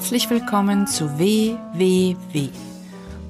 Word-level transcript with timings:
Herzlich 0.00 0.30
willkommen 0.30 0.86
zu 0.86 1.18
WWW. 1.18 2.48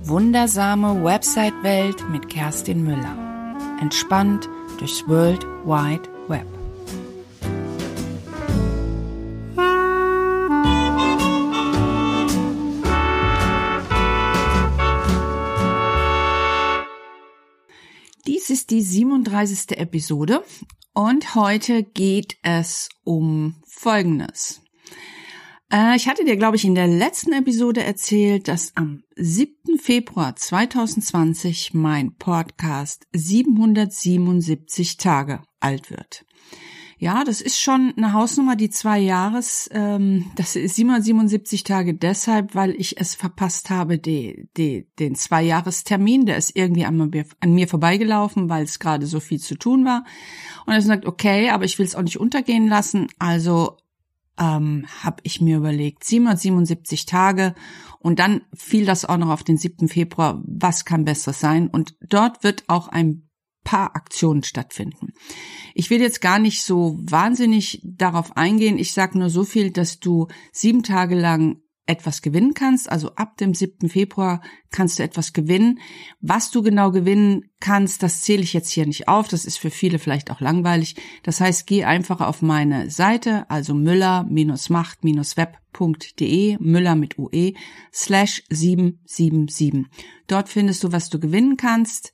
Wundersame 0.04 1.02
Website-Welt 1.02 2.08
mit 2.10 2.28
Kerstin 2.28 2.84
Müller. 2.84 3.56
Entspannt 3.80 4.48
durchs 4.78 5.06
World 5.08 5.44
Wide 5.64 6.08
Web. 6.28 6.46
Dies 18.28 18.48
ist 18.48 18.70
die 18.70 18.82
37. 18.82 19.76
Episode 19.76 20.44
und 20.94 21.34
heute 21.34 21.82
geht 21.82 22.36
es 22.44 22.90
um 23.02 23.56
Folgendes. 23.66 24.62
Äh, 25.72 25.96
ich 25.96 26.08
hatte 26.08 26.24
dir, 26.24 26.36
glaube 26.36 26.56
ich, 26.56 26.64
in 26.64 26.74
der 26.74 26.88
letzten 26.88 27.32
Episode 27.32 27.82
erzählt, 27.84 28.48
dass 28.48 28.76
am 28.76 29.02
7. 29.16 29.78
Februar 29.78 30.36
2020 30.36 31.74
mein 31.74 32.14
Podcast 32.16 33.06
777 33.12 34.96
Tage 34.96 35.42
alt 35.60 35.90
wird. 35.90 36.24
Ja, 37.00 37.24
das 37.24 37.40
ist 37.40 37.58
schon 37.58 37.94
eine 37.96 38.12
Hausnummer, 38.12 38.56
die 38.56 38.68
zwei 38.68 38.98
Jahres, 38.98 39.70
ähm, 39.72 40.30
das 40.36 40.54
ist 40.54 40.76
777 40.76 41.64
Tage 41.64 41.94
deshalb, 41.94 42.54
weil 42.54 42.74
ich 42.78 43.00
es 43.00 43.14
verpasst 43.14 43.70
habe, 43.70 43.98
die, 43.98 44.50
die, 44.58 44.86
den 44.98 45.14
Zwei-Jahres-Termin, 45.14 46.26
der 46.26 46.36
ist 46.36 46.54
irgendwie 46.54 46.84
an 46.84 46.98
mir, 46.98 47.24
an 47.40 47.54
mir 47.54 47.68
vorbeigelaufen, 47.68 48.50
weil 48.50 48.64
es 48.64 48.78
gerade 48.78 49.06
so 49.06 49.18
viel 49.18 49.40
zu 49.40 49.54
tun 49.54 49.86
war. 49.86 50.04
Und 50.66 50.74
er 50.74 50.82
sagt, 50.82 51.06
okay, 51.06 51.48
aber 51.48 51.64
ich 51.64 51.78
will 51.78 51.86
es 51.86 51.94
auch 51.94 52.02
nicht 52.02 52.20
untergehen 52.20 52.68
lassen, 52.68 53.06
also 53.18 53.78
ähm, 54.40 54.86
habe 55.02 55.20
ich 55.22 55.40
mir 55.40 55.58
überlegt, 55.58 56.04
777 56.04 57.06
Tage 57.06 57.54
und 57.98 58.18
dann 58.18 58.40
fiel 58.54 58.86
das 58.86 59.04
auch 59.04 59.18
noch 59.18 59.28
auf 59.28 59.44
den 59.44 59.58
7. 59.58 59.88
Februar, 59.88 60.42
was 60.46 60.84
kann 60.84 61.04
besseres 61.04 61.38
sein? 61.38 61.68
Und 61.68 61.94
dort 62.00 62.42
wird 62.42 62.64
auch 62.68 62.88
ein 62.88 63.28
paar 63.62 63.94
Aktionen 63.94 64.42
stattfinden. 64.42 65.08
Ich 65.74 65.90
will 65.90 66.00
jetzt 66.00 66.22
gar 66.22 66.38
nicht 66.38 66.62
so 66.62 66.98
wahnsinnig 67.02 67.82
darauf 67.84 68.36
eingehen. 68.36 68.78
Ich 68.78 68.94
sage 68.94 69.18
nur 69.18 69.28
so 69.28 69.44
viel, 69.44 69.70
dass 69.70 70.00
du 70.00 70.28
sieben 70.50 70.82
Tage 70.82 71.14
lang 71.14 71.60
etwas 71.90 72.22
gewinnen 72.22 72.54
kannst. 72.54 72.90
Also 72.90 73.14
ab 73.16 73.36
dem 73.36 73.52
7. 73.52 73.88
Februar 73.88 74.40
kannst 74.70 74.98
du 74.98 75.02
etwas 75.02 75.32
gewinnen. 75.32 75.80
Was 76.20 76.50
du 76.50 76.62
genau 76.62 76.90
gewinnen 76.92 77.50
kannst, 77.58 78.02
das 78.02 78.20
zähle 78.22 78.42
ich 78.42 78.52
jetzt 78.52 78.70
hier 78.70 78.86
nicht 78.86 79.08
auf. 79.08 79.28
Das 79.28 79.44
ist 79.44 79.58
für 79.58 79.70
viele 79.70 79.98
vielleicht 79.98 80.30
auch 80.30 80.40
langweilig. 80.40 80.94
Das 81.24 81.40
heißt, 81.40 81.66
geh 81.66 81.84
einfach 81.84 82.20
auf 82.20 82.42
meine 82.42 82.90
Seite, 82.90 83.50
also 83.50 83.74
müller-macht-web.de, 83.74 86.58
Müller 86.60 86.94
mit 86.94 87.18
UE, 87.18 87.54
slash 87.92 88.44
777. 88.48 89.86
Dort 90.28 90.48
findest 90.48 90.84
du, 90.84 90.92
was 90.92 91.10
du 91.10 91.18
gewinnen 91.18 91.56
kannst. 91.56 92.12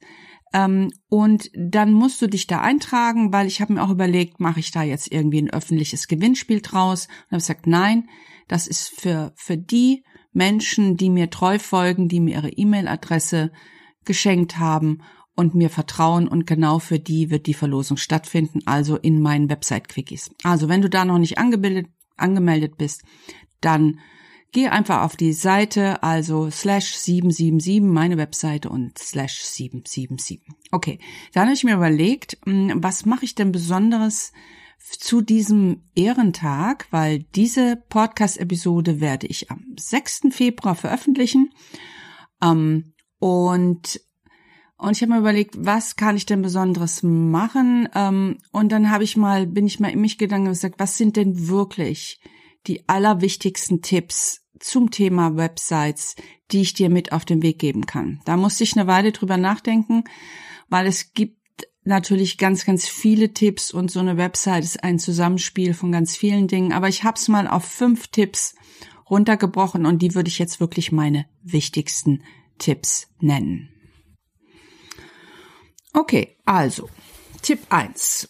Ähm, 0.57 0.91
und 1.11 1.51
dann 1.55 1.93
musst 1.93 2.23
du 2.23 2.29
dich 2.29 2.47
da 2.47 2.63
eintragen, 2.63 3.31
weil 3.31 3.47
ich 3.47 3.61
habe 3.61 3.75
mir 3.75 3.83
auch 3.83 3.91
überlegt, 3.91 4.41
mache 4.41 4.61
ich 4.61 4.71
da 4.71 4.83
jetzt 4.83 5.13
irgendwie 5.13 5.43
ein 5.43 5.51
öffentliches 5.51 6.09
Gewinnspiel 6.09 6.63
draus? 6.63 7.09
Und 7.09 7.33
habe 7.33 7.37
gesagt, 7.37 7.67
nein, 7.67 8.09
das 8.49 8.67
ist 8.67 8.89
für, 8.89 9.35
für 9.37 9.59
die 9.59 10.03
Menschen, 10.33 10.97
die 10.97 11.11
mir 11.11 11.29
treu 11.29 11.59
folgen, 11.59 12.09
die 12.09 12.21
mir 12.21 12.37
ihre 12.37 12.51
E-Mail-Adresse 12.51 13.53
geschenkt 14.07 14.59
haben 14.59 15.03
und 15.35 15.55
mir 15.55 15.69
vertrauen 15.69 16.27
und 16.27 16.47
genau 16.47 16.79
für 16.79 16.99
die 16.99 17.31
wird 17.31 17.47
die 17.47 17.55
Verlosung 17.55 17.99
stattfinden, 17.99 18.61
also 18.65 18.97
in 18.97 19.21
meinen 19.21 19.51
Website-Quickies. 19.51 20.31
Also 20.43 20.71
wenn 20.71 20.81
du 20.81 20.89
da 20.89 21.05
noch 21.05 21.19
nicht 21.19 21.37
angemeldet, 21.37 21.89
angemeldet 22.17 22.79
bist, 22.79 23.03
dann 23.61 23.99
geh 24.57 24.69
einfach 24.69 25.03
auf 25.03 25.17
die 25.17 25.35
Seite, 25.35 26.03
also 26.03 26.51
slash 26.51 26.95
777, 26.95 27.83
meine 27.83 28.17
Webseite 28.17 28.71
und 28.71 28.97
slash 28.97 29.43
777. 29.43 30.41
Okay, 30.73 30.99
dann 31.35 31.45
habe 31.45 31.55
ich 31.55 31.63
mir 31.63 31.75
überlegt, 31.75 32.39
hm, 32.47 32.73
was 32.77 33.05
mache 33.05 33.27
ich 33.27 33.35
denn 33.35 33.53
Besonderes 33.53 34.33
zu 34.79 35.21
diesem 35.21 35.83
Ehrentag, 35.95 36.87
weil 36.91 37.19
diese 37.35 37.77
Podcast-Episode 37.91 38.99
werde 38.99 39.27
ich 39.27 39.51
am 39.51 39.63
6. 39.79 40.29
Februar 40.31 40.75
veröffentlichen. 40.75 41.51
Ähm, 42.43 42.95
und 43.19 44.01
und 44.79 44.93
ich 44.97 45.03
habe 45.03 45.13
mir 45.13 45.19
überlegt, 45.19 45.55
was 45.59 45.97
kann 45.97 46.17
ich 46.17 46.25
denn 46.25 46.41
Besonderes 46.41 47.03
machen? 47.03 47.91
Ähm, 47.95 48.39
und 48.53 48.73
dann 48.73 48.91
habe 48.91 49.05
ich 49.05 49.19
mal, 49.19 49.47
bin 49.47 49.67
ich 49.67 49.81
mal 49.81 49.91
in 49.91 50.01
mich 50.01 50.17
gegangen 50.17 50.47
und 50.47 50.53
gesagt, 50.53 50.79
was 50.79 50.97
sind 50.97 51.17
denn 51.17 51.49
wirklich 51.49 52.21
die 52.67 52.89
allerwichtigsten 52.89 53.81
Tipps 53.81 54.46
zum 54.61 54.91
Thema 54.91 55.37
Websites, 55.37 56.17
die 56.51 56.63
ich 56.63 56.75
dir 56.75 56.91
mit 56.91 57.13
auf 57.13 57.25
den 57.25 57.43
Weg 57.43 57.59
geben 57.59 57.87
kann? 57.87 58.21
Da 58.25 58.37
musste 58.37 58.65
ich 58.65 58.77
eine 58.77 58.87
Weile 58.87 59.13
drüber 59.13 59.37
nachdenken, 59.37 60.05
weil 60.69 60.87
es 60.87 61.13
gibt 61.13 61.37
natürlich 61.85 62.39
ganz, 62.39 62.65
ganz 62.65 62.87
viele 62.87 63.33
Tipps 63.33 63.73
und 63.73 63.91
so 63.91 64.01
eine 64.01 64.17
Website 64.17 64.65
ist 64.65 64.83
ein 64.83 64.99
Zusammenspiel 64.99 65.73
von 65.73 65.93
ganz 65.93 66.17
vielen 66.17 66.49
Dingen. 66.49 66.73
Aber 66.73 66.89
ich 66.89 67.05
habe 67.05 67.17
es 67.17 67.29
mal 67.29 67.47
auf 67.47 67.65
fünf 67.65 68.09
Tipps 68.09 68.55
runtergebrochen 69.09 69.87
und 69.87 70.03
die 70.03 70.15
würde 70.15 70.29
ich 70.29 70.39
jetzt 70.39 70.61
wirklich 70.61 70.93
meine 70.93 71.27
wichtigsten 71.43 72.23
Tipps 72.59 73.09
nennen. 73.21 73.71
Okay, 75.93 76.37
also 76.45 76.89
Tipp 77.43 77.61
eins 77.71 78.29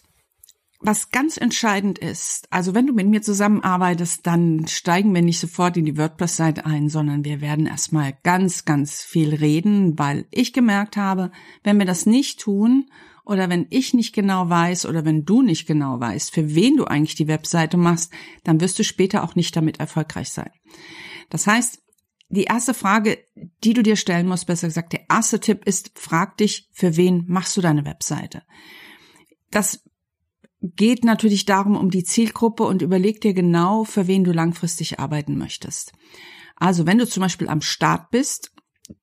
was 0.79 1.09
ganz 1.09 1.37
entscheidend 1.37 1.97
ist, 1.97 2.47
also 2.51 2.75
wenn 2.75 2.85
du 2.85 2.93
mit 2.93 3.07
mir 3.07 3.21
zusammenarbeitest, 3.21 4.27
dann 4.27 4.67
steigen 4.67 5.13
wir 5.13 5.23
nicht 5.23 5.39
sofort 5.39 5.75
in 5.75 5.85
die 5.85 5.97
WordPress-Seite 5.97 6.65
ein, 6.65 6.89
sondern 6.89 7.25
wir 7.25 7.41
werden 7.41 7.65
erstmal 7.65 8.13
ganz, 8.23 8.63
ganz 8.63 9.01
viel 9.01 9.33
reden, 9.33 9.97
weil 9.97 10.27
ich 10.29 10.53
gemerkt 10.53 10.95
habe, 10.95 11.31
wenn 11.63 11.79
wir 11.79 11.85
das 11.85 12.05
nicht 12.05 12.39
tun 12.39 12.89
oder 13.25 13.49
wenn 13.49 13.65
ich 13.71 13.93
nicht 13.93 14.13
genau 14.13 14.49
weiß 14.49 14.85
oder 14.85 15.03
wenn 15.03 15.25
du 15.25 15.41
nicht 15.41 15.65
genau 15.65 15.99
weißt, 15.99 16.33
für 16.33 16.53
wen 16.53 16.77
du 16.77 16.85
eigentlich 16.85 17.15
die 17.15 17.27
Webseite 17.27 17.75
machst, 17.75 18.13
dann 18.43 18.61
wirst 18.61 18.77
du 18.77 18.83
später 18.83 19.23
auch 19.23 19.35
nicht 19.35 19.55
damit 19.55 19.79
erfolgreich 19.79 20.29
sein. 20.29 20.51
Das 21.29 21.47
heißt, 21.47 21.81
die 22.29 22.43
erste 22.43 22.73
Frage, 22.73 23.17
die 23.63 23.73
du 23.73 23.81
dir 23.81 23.95
stellen 23.95 24.27
musst, 24.27 24.47
besser 24.47 24.67
gesagt, 24.67 24.93
der 24.93 25.05
erste 25.09 25.39
Tipp 25.39 25.65
ist, 25.65 25.91
frag 25.95 26.37
dich, 26.37 26.69
für 26.71 26.97
wen 26.97 27.25
machst 27.27 27.57
du 27.57 27.61
deine 27.61 27.85
Webseite? 27.85 28.43
Das 29.49 29.81
geht 30.61 31.03
natürlich 31.03 31.45
darum, 31.45 31.75
um 31.75 31.89
die 31.89 32.03
Zielgruppe 32.03 32.63
und 32.63 32.81
überleg 32.81 33.21
dir 33.21 33.33
genau, 33.33 33.83
für 33.83 34.07
wen 34.07 34.23
du 34.23 34.31
langfristig 34.31 34.99
arbeiten 34.99 35.37
möchtest. 35.37 35.93
Also 36.55 36.85
wenn 36.85 36.97
du 36.97 37.07
zum 37.07 37.21
Beispiel 37.21 37.49
am 37.49 37.61
Start 37.61 38.09
bist, 38.09 38.51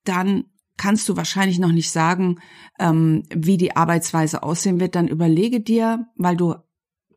dann 0.03 0.45
kannst 0.77 1.07
du 1.07 1.15
wahrscheinlich 1.15 1.59
noch 1.59 1.71
nicht 1.71 1.89
sagen, 1.89 2.39
ähm, 2.79 3.23
wie 3.33 3.57
die 3.57 3.75
Arbeitsweise 3.75 4.43
aussehen 4.43 4.79
wird, 4.79 4.95
dann 4.95 5.07
überlege 5.07 5.61
dir, 5.61 6.07
weil 6.17 6.35
du 6.35 6.55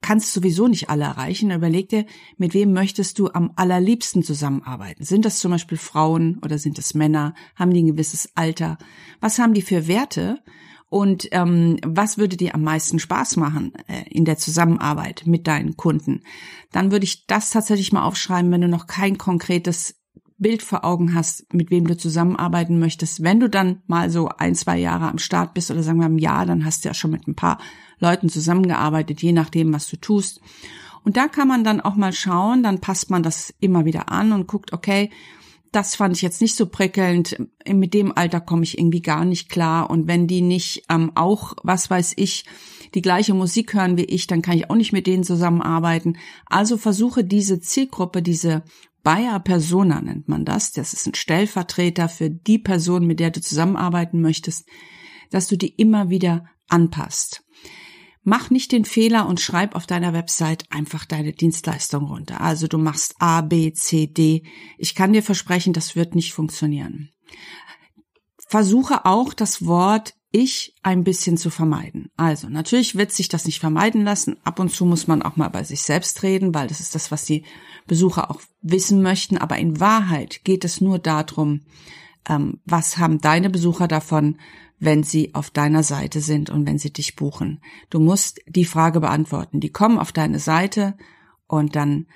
kannst 0.00 0.32
sowieso 0.32 0.69
nicht 0.69 0.91
alle 0.91 1.05
erreichen, 1.05 1.50
überleg 1.50 1.88
dir, 1.88 2.06
mit 2.37 2.55
wem 2.55 2.72
möchtest 2.72 3.19
du 3.19 3.31
am 3.31 3.53
allerliebsten 3.56 4.22
zusammenarbeiten? 4.22 5.05
Sind 5.05 5.25
das 5.25 5.41
zum 5.41 5.50
Beispiel 5.50 5.78
Frauen 5.78 6.38
oder 6.44 6.59
sind 6.59 6.78
es 6.78 6.94
Männer? 6.94 7.34
Haben 7.56 7.75
die 7.75 7.82
ein 7.82 7.88
gewisses 7.88 8.31
Alter? 8.37 8.78
Was 9.20 9.41
haben 9.41 9.55
die 9.55 9.62
für 9.62 9.88
Werte? 9.88 10.38
Und 10.91 11.28
ähm, 11.32 11.78
was 11.84 12.16
würde 12.16 12.37
dir 12.37 12.54
am 12.54 12.62
meisten 12.62 12.99
Spaß 12.99 13.37
machen 13.37 13.72
äh, 13.88 14.09
in 14.09 14.25
der 14.25 14.38
Zusammenarbeit 14.38 15.25
mit 15.26 15.47
deinen 15.47 15.76
Kunden? 15.76 16.22
Dann 16.72 16.91
würde 16.91 17.04
ich 17.04 17.26
das 17.26 17.50
tatsächlich 17.50 17.93
mal 17.93 18.04
aufschreiben, 18.04 18.50
wenn 18.50 18.62
du 18.62 18.69
noch 18.69 18.87
kein 18.87 19.19
konkretes 19.19 19.97
Bild 20.38 20.62
vor 20.62 20.84
Augen 20.84 21.15
hast, 21.15 21.53
mit 21.53 21.71
wem 21.71 21.87
du 21.87 21.97
zusammenarbeiten 21.97 22.78
möchtest. 22.78 23.22
Wenn 23.22 23.41
du 23.41 23.50
dann 23.50 23.82
mal 23.87 24.09
so 24.09 24.28
ein, 24.28 24.54
zwei 24.54 24.78
Jahre 24.78 25.09
am 25.09 25.19
Start 25.19 25.53
bist 25.53 25.71
oder 25.71 25.82
sagen 25.82 25.99
wir 25.99 26.06
im 26.06 26.19
Jahr, 26.19 26.47
dann 26.47 26.65
hast 26.65 26.84
du 26.84 26.88
ja 26.88 26.94
schon 26.94 27.11
mit 27.11 27.26
ein 27.26 27.34
paar 27.34 27.58
Leuten 27.99 28.29
zusammengearbeitet, 28.29 29.20
je 29.20 29.32
nachdem, 29.32 29.73
was 29.73 29.88
du 29.88 29.96
tust. 29.96 30.41
Und 31.05 31.17
da 31.17 31.26
kann 31.26 31.49
man 31.49 31.64
dann 31.64 31.81
auch 31.81 31.96
mal 31.96 32.12
schauen, 32.12 32.62
dann 32.62 32.81
passt 32.81 33.11
man 33.11 33.23
das 33.23 33.52
immer 33.61 33.84
wieder 33.84 34.11
an 34.11 34.32
und 34.32 34.46
guckt, 34.46 34.73
okay, 34.73 35.11
das 35.73 35.97
fand 35.97 36.17
ich 36.17 36.23
jetzt 36.23 36.41
nicht 36.41 36.56
so 36.56 36.67
prickelnd. 36.67 37.37
Mit 37.67 37.94
dem 37.94 38.17
Alter 38.17 38.41
komme 38.41 38.65
ich 38.65 38.79
irgendwie 38.79 39.03
gar 39.03 39.25
nicht 39.25 39.49
klar. 39.49 39.91
Und 39.91 40.06
wenn 40.06 40.26
die 40.26 40.41
nicht 40.41 40.85
ähm, 40.88 41.12
auch, 41.15 41.55
was 41.62 41.91
weiß 41.91 42.15
ich, 42.17 42.44
die 42.94 43.03
gleiche 43.03 43.35
Musik 43.35 43.75
hören 43.75 43.97
wie 43.97 44.05
ich, 44.05 44.26
dann 44.26 44.43
kann 44.43 44.56
ich 44.56 44.70
auch 44.70 44.75
nicht 44.75 44.93
mit 44.93 45.06
denen 45.06 45.25
zusammenarbeiten. 45.25 46.17
Also 46.47 46.76
versuche 46.79 47.25
diese 47.25 47.61
Zielgruppe, 47.61 48.23
diese 48.23 48.62
Buyer 49.03 49.41
Persona 49.41 50.00
nennt 50.00 50.29
man 50.29 50.44
das. 50.44 50.73
Das 50.73 50.93
ist 50.93 51.06
ein 51.06 51.15
Stellvertreter 51.15 52.09
für 52.09 52.31
die 52.31 52.59
Person, 52.59 53.06
mit 53.06 53.20
der 53.20 53.31
du 53.31 53.41
zusammenarbeiten 53.41 54.20
möchtest, 54.20 54.67
dass 55.31 55.49
du 55.49 55.56
die 55.56 55.69
immer 55.69 56.11
wieder 56.11 56.47
anpasst. 56.69 57.44
Mach 58.28 58.50
nicht 58.50 58.72
den 58.72 58.84
Fehler 58.84 59.26
und 59.26 59.40
schreib 59.40 59.75
auf 59.75 59.86
deiner 59.86 60.12
Website 60.12 60.66
einfach 60.69 61.06
deine 61.06 61.32
Dienstleistung 61.32 62.04
runter. 62.04 62.42
Also 62.42 62.66
du 62.66 62.76
machst 62.76 63.14
A, 63.20 63.40
B, 63.40 63.72
C, 63.72 64.06
D. 64.06 64.42
Ich 64.76 64.94
kann 64.94 65.14
dir 65.14 65.22
versprechen, 65.22 65.72
das 65.72 65.96
wird 65.96 66.14
nicht 66.14 66.34
funktionieren. 66.34 67.08
Versuche 68.46 69.06
auch 69.06 69.32
das 69.32 69.64
Wort 69.64 70.14
ich 70.30 70.75
ein 70.82 71.04
bisschen 71.04 71.38
zu 71.38 71.48
vermeiden. 71.48 72.10
Also 72.19 72.50
natürlich 72.50 72.96
wird 72.96 73.12
sich 73.12 73.28
das 73.28 73.46
nicht 73.46 73.60
vermeiden 73.60 74.04
lassen. 74.04 74.36
Ab 74.44 74.60
und 74.60 74.70
zu 74.70 74.84
muss 74.84 75.06
man 75.06 75.22
auch 75.22 75.36
mal 75.36 75.48
bei 75.48 75.64
sich 75.64 75.81
selbst 75.81 76.22
reden, 76.22 76.52
weil 76.52 76.69
das 76.69 76.81
ist 76.81 76.94
das, 76.94 77.10
was 77.10 77.24
die 77.24 77.46
Besucher 77.86 78.31
auch 78.31 78.42
wissen 78.60 79.00
möchten. 79.00 79.38
Aber 79.38 79.56
in 79.56 79.81
Wahrheit 79.81 80.44
geht 80.44 80.66
es 80.66 80.82
nur 80.82 80.98
darum, 80.98 81.62
ähm, 82.28 82.60
was 82.66 82.98
haben 82.98 83.22
deine 83.22 83.48
Besucher 83.48 83.88
davon, 83.88 84.36
wenn 84.80 85.02
sie 85.02 85.34
auf 85.34 85.50
deiner 85.50 85.82
Seite 85.82 86.20
sind 86.20 86.50
und 86.50 86.66
wenn 86.66 86.78
sie 86.78 86.92
dich 86.92 87.16
buchen. 87.16 87.60
Du 87.90 87.98
musst 87.98 88.40
die 88.46 88.64
Frage 88.64 89.00
beantworten. 89.00 89.60
Die 89.60 89.70
kommen 89.70 89.98
auf 89.98 90.12
deine 90.12 90.38
Seite 90.38 90.96
und 91.46 91.76
dann 91.76 92.06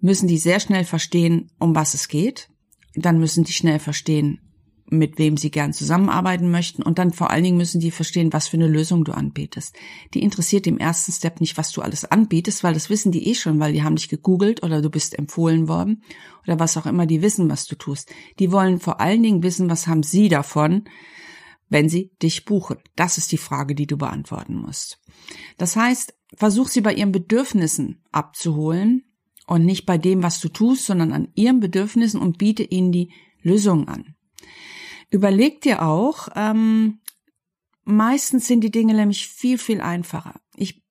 müssen 0.00 0.28
die 0.28 0.38
sehr 0.38 0.60
schnell 0.60 0.84
verstehen, 0.84 1.50
um 1.58 1.74
was 1.74 1.94
es 1.94 2.08
geht. 2.08 2.48
Dann 2.94 3.18
müssen 3.18 3.44
die 3.44 3.52
schnell 3.52 3.78
verstehen, 3.78 4.40
mit 4.88 5.18
wem 5.18 5.36
sie 5.36 5.50
gern 5.50 5.72
zusammenarbeiten 5.72 6.50
möchten 6.50 6.82
und 6.82 6.98
dann 6.98 7.12
vor 7.12 7.30
allen 7.30 7.44
Dingen 7.44 7.56
müssen 7.56 7.80
die 7.80 7.90
verstehen, 7.90 8.32
was 8.32 8.48
für 8.48 8.56
eine 8.56 8.68
Lösung 8.68 9.04
du 9.04 9.12
anbietest. 9.12 9.74
Die 10.14 10.22
interessiert 10.22 10.66
im 10.66 10.78
ersten 10.78 11.12
Step 11.12 11.40
nicht, 11.40 11.56
was 11.56 11.72
du 11.72 11.82
alles 11.82 12.04
anbietest, 12.04 12.62
weil 12.62 12.74
das 12.74 12.88
wissen 12.88 13.12
die 13.12 13.28
eh 13.28 13.34
schon, 13.34 13.58
weil 13.58 13.72
die 13.72 13.82
haben 13.82 13.96
dich 13.96 14.08
gegoogelt 14.08 14.62
oder 14.62 14.82
du 14.82 14.90
bist 14.90 15.18
empfohlen 15.18 15.68
worden 15.68 16.02
oder 16.44 16.58
was 16.58 16.76
auch 16.76 16.86
immer, 16.86 17.06
die 17.06 17.22
wissen, 17.22 17.50
was 17.50 17.66
du 17.66 17.76
tust. 17.76 18.12
Die 18.38 18.52
wollen 18.52 18.78
vor 18.78 19.00
allen 19.00 19.22
Dingen 19.22 19.42
wissen, 19.42 19.68
was 19.68 19.86
haben 19.86 20.02
sie 20.02 20.28
davon, 20.28 20.84
wenn 21.68 21.88
sie 21.88 22.12
dich 22.22 22.44
buchen. 22.44 22.78
Das 22.94 23.18
ist 23.18 23.32
die 23.32 23.38
Frage, 23.38 23.74
die 23.74 23.86
du 23.86 23.96
beantworten 23.96 24.54
musst. 24.54 25.00
Das 25.58 25.76
heißt, 25.76 26.14
versuch 26.34 26.68
sie 26.68 26.80
bei 26.80 26.94
ihren 26.94 27.12
Bedürfnissen 27.12 28.02
abzuholen 28.12 29.04
und 29.46 29.64
nicht 29.64 29.86
bei 29.86 29.98
dem, 29.98 30.22
was 30.22 30.40
du 30.40 30.48
tust, 30.48 30.86
sondern 30.86 31.12
an 31.12 31.28
ihren 31.34 31.60
Bedürfnissen 31.60 32.20
und 32.20 32.38
biete 32.38 32.62
ihnen 32.62 32.92
die 32.92 33.12
Lösung 33.42 33.88
an. 33.88 34.14
Überleg 35.10 35.60
dir 35.60 35.82
auch, 35.82 36.28
ähm, 36.34 37.00
meistens 37.84 38.46
sind 38.46 38.62
die 38.62 38.72
Dinge 38.72 38.94
nämlich 38.94 39.28
viel, 39.28 39.58
viel 39.58 39.80
einfacher. 39.80 40.40
Ich, 40.56 40.82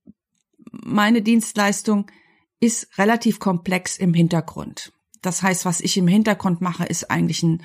meine 0.71 1.21
Dienstleistung 1.21 2.09
ist 2.59 2.97
relativ 2.97 3.39
komplex 3.39 3.97
im 3.97 4.13
Hintergrund. 4.13 4.93
Das 5.21 5.43
heißt, 5.43 5.65
was 5.65 5.81
ich 5.81 5.97
im 5.97 6.07
Hintergrund 6.07 6.61
mache, 6.61 6.85
ist 6.85 7.11
eigentlich 7.11 7.43
ein, 7.43 7.63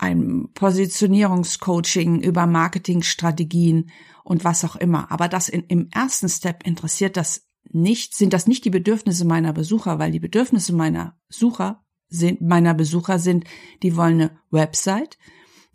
ein 0.00 0.48
Positionierungscoaching 0.54 2.22
über 2.22 2.46
Marketingstrategien 2.46 3.90
und 4.24 4.44
was 4.44 4.64
auch 4.64 4.76
immer. 4.76 5.12
Aber 5.12 5.28
das 5.28 5.48
in, 5.48 5.64
im 5.64 5.88
ersten 5.92 6.28
Step 6.28 6.66
interessiert 6.66 7.18
das 7.18 7.46
nicht, 7.70 8.14
sind 8.14 8.32
das 8.32 8.46
nicht 8.46 8.64
die 8.64 8.70
Bedürfnisse 8.70 9.26
meiner 9.26 9.52
Besucher, 9.52 9.98
weil 9.98 10.10
die 10.10 10.18
Bedürfnisse 10.18 10.74
meiner 10.74 11.18
Sucher 11.28 11.84
sind, 12.08 12.40
meiner 12.40 12.72
Besucher 12.72 13.18
sind, 13.18 13.44
die 13.82 13.94
wollen 13.94 14.20
eine 14.20 14.38
Website, 14.50 15.18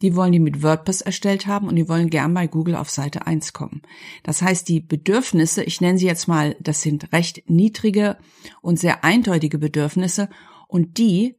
die 0.01 0.15
wollen 0.15 0.31
die 0.31 0.39
mit 0.39 0.63
WordPress 0.63 1.01
erstellt 1.01 1.45
haben 1.45 1.67
und 1.67 1.75
die 1.75 1.87
wollen 1.87 2.09
gern 2.09 2.33
bei 2.33 2.47
Google 2.47 2.75
auf 2.75 2.89
Seite 2.89 3.27
1 3.27 3.53
kommen. 3.53 3.83
Das 4.23 4.41
heißt, 4.41 4.67
die 4.67 4.81
Bedürfnisse, 4.81 5.63
ich 5.63 5.81
nenne 5.81 5.99
sie 5.99 6.07
jetzt 6.07 6.27
mal, 6.27 6.55
das 6.59 6.81
sind 6.81 7.13
recht 7.13 7.43
niedrige 7.47 8.17
und 8.61 8.79
sehr 8.79 9.03
eindeutige 9.03 9.59
Bedürfnisse 9.59 10.29
und 10.67 10.97
die, 10.97 11.37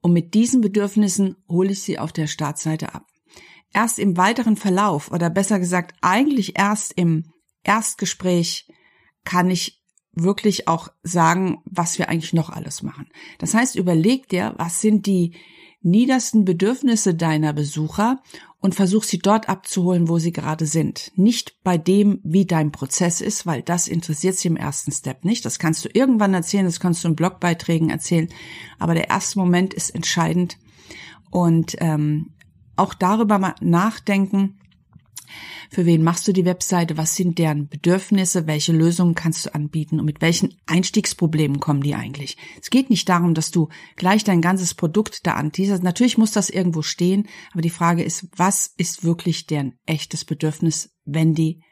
und 0.00 0.12
mit 0.12 0.34
diesen 0.34 0.60
Bedürfnissen 0.60 1.36
hole 1.48 1.72
ich 1.72 1.82
sie 1.82 1.98
auf 1.98 2.12
der 2.12 2.26
Startseite 2.26 2.94
ab. 2.94 3.06
Erst 3.72 3.98
im 3.98 4.16
weiteren 4.16 4.56
Verlauf 4.56 5.10
oder 5.10 5.30
besser 5.30 5.58
gesagt 5.58 5.94
eigentlich 6.00 6.58
erst 6.58 6.92
im 6.96 7.32
Erstgespräch 7.62 8.66
kann 9.24 9.50
ich 9.50 9.80
wirklich 10.12 10.66
auch 10.66 10.88
sagen, 11.02 11.58
was 11.64 11.98
wir 11.98 12.08
eigentlich 12.08 12.32
noch 12.32 12.50
alles 12.50 12.82
machen. 12.82 13.08
Das 13.38 13.54
heißt, 13.54 13.76
überleg 13.76 14.28
dir, 14.28 14.54
was 14.56 14.80
sind 14.80 15.06
die 15.06 15.36
niedersten 15.82 16.44
Bedürfnisse 16.44 17.14
deiner 17.14 17.52
Besucher 17.52 18.22
und 18.60 18.74
versuch 18.74 19.04
sie 19.04 19.18
dort 19.18 19.48
abzuholen, 19.48 20.08
wo 20.08 20.18
sie 20.18 20.32
gerade 20.32 20.66
sind. 20.66 21.12
Nicht 21.16 21.62
bei 21.64 21.78
dem, 21.78 22.20
wie 22.22 22.44
dein 22.44 22.72
Prozess 22.72 23.20
ist, 23.20 23.46
weil 23.46 23.62
das 23.62 23.88
interessiert 23.88 24.36
sie 24.36 24.48
im 24.48 24.56
ersten 24.56 24.92
Step 24.92 25.24
nicht. 25.24 25.44
Das 25.44 25.58
kannst 25.58 25.84
du 25.84 25.88
irgendwann 25.92 26.34
erzählen, 26.34 26.66
das 26.66 26.78
kannst 26.78 27.02
du 27.02 27.08
in 27.08 27.16
Blogbeiträgen 27.16 27.88
erzählen. 27.88 28.28
Aber 28.78 28.94
der 28.94 29.08
erste 29.08 29.38
Moment 29.38 29.72
ist 29.72 29.90
entscheidend. 29.90 30.58
Und 31.30 31.76
ähm, 31.78 32.34
auch 32.76 32.92
darüber 32.92 33.38
mal 33.38 33.54
nachdenken, 33.60 34.59
für 35.70 35.86
wen 35.86 36.02
machst 36.02 36.26
du 36.26 36.32
die 36.32 36.44
Webseite? 36.44 36.96
Was 36.96 37.16
sind 37.16 37.38
deren 37.38 37.68
Bedürfnisse? 37.68 38.46
Welche 38.46 38.72
Lösungen 38.72 39.14
kannst 39.14 39.46
du 39.46 39.54
anbieten? 39.54 40.00
Und 40.00 40.06
mit 40.06 40.20
welchen 40.20 40.56
Einstiegsproblemen 40.66 41.60
kommen 41.60 41.82
die 41.82 41.94
eigentlich? 41.94 42.36
Es 42.60 42.70
geht 42.70 42.90
nicht 42.90 43.08
darum, 43.08 43.34
dass 43.34 43.50
du 43.50 43.68
gleich 43.96 44.24
dein 44.24 44.40
ganzes 44.40 44.74
Produkt 44.74 45.26
da 45.26 45.34
anteaserst. 45.34 45.82
Natürlich 45.82 46.18
muss 46.18 46.32
das 46.32 46.50
irgendwo 46.50 46.82
stehen. 46.82 47.28
Aber 47.52 47.62
die 47.62 47.70
Frage 47.70 48.02
ist, 48.02 48.28
was 48.36 48.72
ist 48.76 49.04
wirklich 49.04 49.46
deren 49.46 49.74
echtes 49.86 50.24
Bedürfnis, 50.24 50.90
wenn 51.04 51.34
die 51.34 51.62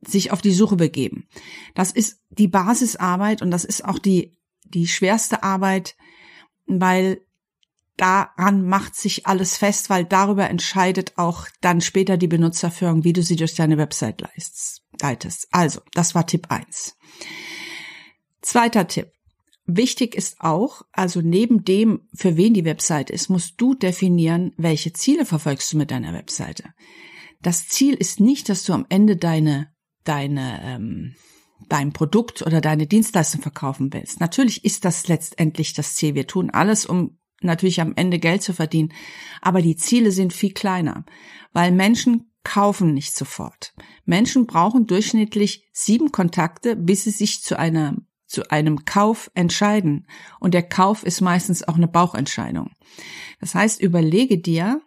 sich 0.00 0.32
auf 0.32 0.42
die 0.42 0.52
Suche 0.52 0.76
begeben? 0.76 1.28
Das 1.74 1.92
ist 1.92 2.20
die 2.30 2.48
Basisarbeit 2.48 3.42
und 3.42 3.50
das 3.50 3.64
ist 3.64 3.84
auch 3.84 3.98
die, 3.98 4.36
die 4.64 4.86
schwerste 4.86 5.42
Arbeit, 5.42 5.96
weil 6.66 7.20
daran 8.00 8.66
macht 8.66 8.96
sich 8.96 9.26
alles 9.26 9.56
fest, 9.56 9.90
weil 9.90 10.04
darüber 10.04 10.48
entscheidet 10.48 11.18
auch 11.18 11.46
dann 11.60 11.80
später 11.80 12.16
die 12.16 12.28
Benutzerführung, 12.28 13.04
wie 13.04 13.12
du 13.12 13.22
sie 13.22 13.36
durch 13.36 13.54
deine 13.54 13.76
Website 13.76 14.24
leitest. 15.00 15.48
Also, 15.50 15.80
das 15.92 16.14
war 16.14 16.26
Tipp 16.26 16.46
eins. 16.50 16.96
Zweiter 18.40 18.88
Tipp. 18.88 19.12
Wichtig 19.66 20.14
ist 20.14 20.40
auch, 20.40 20.82
also 20.92 21.20
neben 21.20 21.64
dem, 21.64 22.08
für 22.14 22.36
wen 22.36 22.54
die 22.54 22.64
Website 22.64 23.10
ist, 23.10 23.28
musst 23.28 23.54
du 23.58 23.74
definieren, 23.74 24.52
welche 24.56 24.92
Ziele 24.92 25.24
verfolgst 25.26 25.72
du 25.72 25.76
mit 25.76 25.90
deiner 25.90 26.12
Webseite. 26.12 26.64
Das 27.42 27.68
Ziel 27.68 27.94
ist 27.94 28.18
nicht, 28.18 28.48
dass 28.48 28.64
du 28.64 28.72
am 28.72 28.86
Ende 28.88 29.16
deine, 29.16 29.72
deine, 30.04 30.60
ähm, 30.64 31.14
dein 31.68 31.92
Produkt 31.92 32.42
oder 32.42 32.60
deine 32.60 32.86
Dienstleistung 32.86 33.42
verkaufen 33.42 33.92
willst. 33.92 34.20
Natürlich 34.20 34.64
ist 34.64 34.84
das 34.84 35.06
letztendlich 35.06 35.74
das 35.74 35.94
Ziel. 35.94 36.14
Wir 36.14 36.26
tun 36.26 36.50
alles, 36.50 36.86
um 36.86 37.19
natürlich 37.40 37.80
am 37.80 37.94
Ende 37.96 38.18
Geld 38.18 38.42
zu 38.42 38.52
verdienen. 38.52 38.92
Aber 39.40 39.62
die 39.62 39.76
Ziele 39.76 40.12
sind 40.12 40.32
viel 40.32 40.52
kleiner, 40.52 41.04
weil 41.52 41.72
Menschen 41.72 42.32
kaufen 42.44 42.94
nicht 42.94 43.14
sofort. 43.16 43.74
Menschen 44.04 44.46
brauchen 44.46 44.86
durchschnittlich 44.86 45.68
sieben 45.72 46.10
Kontakte, 46.12 46.76
bis 46.76 47.04
sie 47.04 47.10
sich 47.10 47.42
zu 47.42 47.58
einer 47.58 47.96
zu 48.26 48.48
einem 48.48 48.84
Kauf 48.84 49.28
entscheiden. 49.34 50.06
Und 50.38 50.54
der 50.54 50.62
Kauf 50.62 51.02
ist 51.02 51.20
meistens 51.20 51.66
auch 51.66 51.74
eine 51.74 51.88
Bauchentscheidung. 51.88 52.70
Das 53.40 53.56
heißt, 53.56 53.80
überlege 53.80 54.38
dir, 54.38 54.80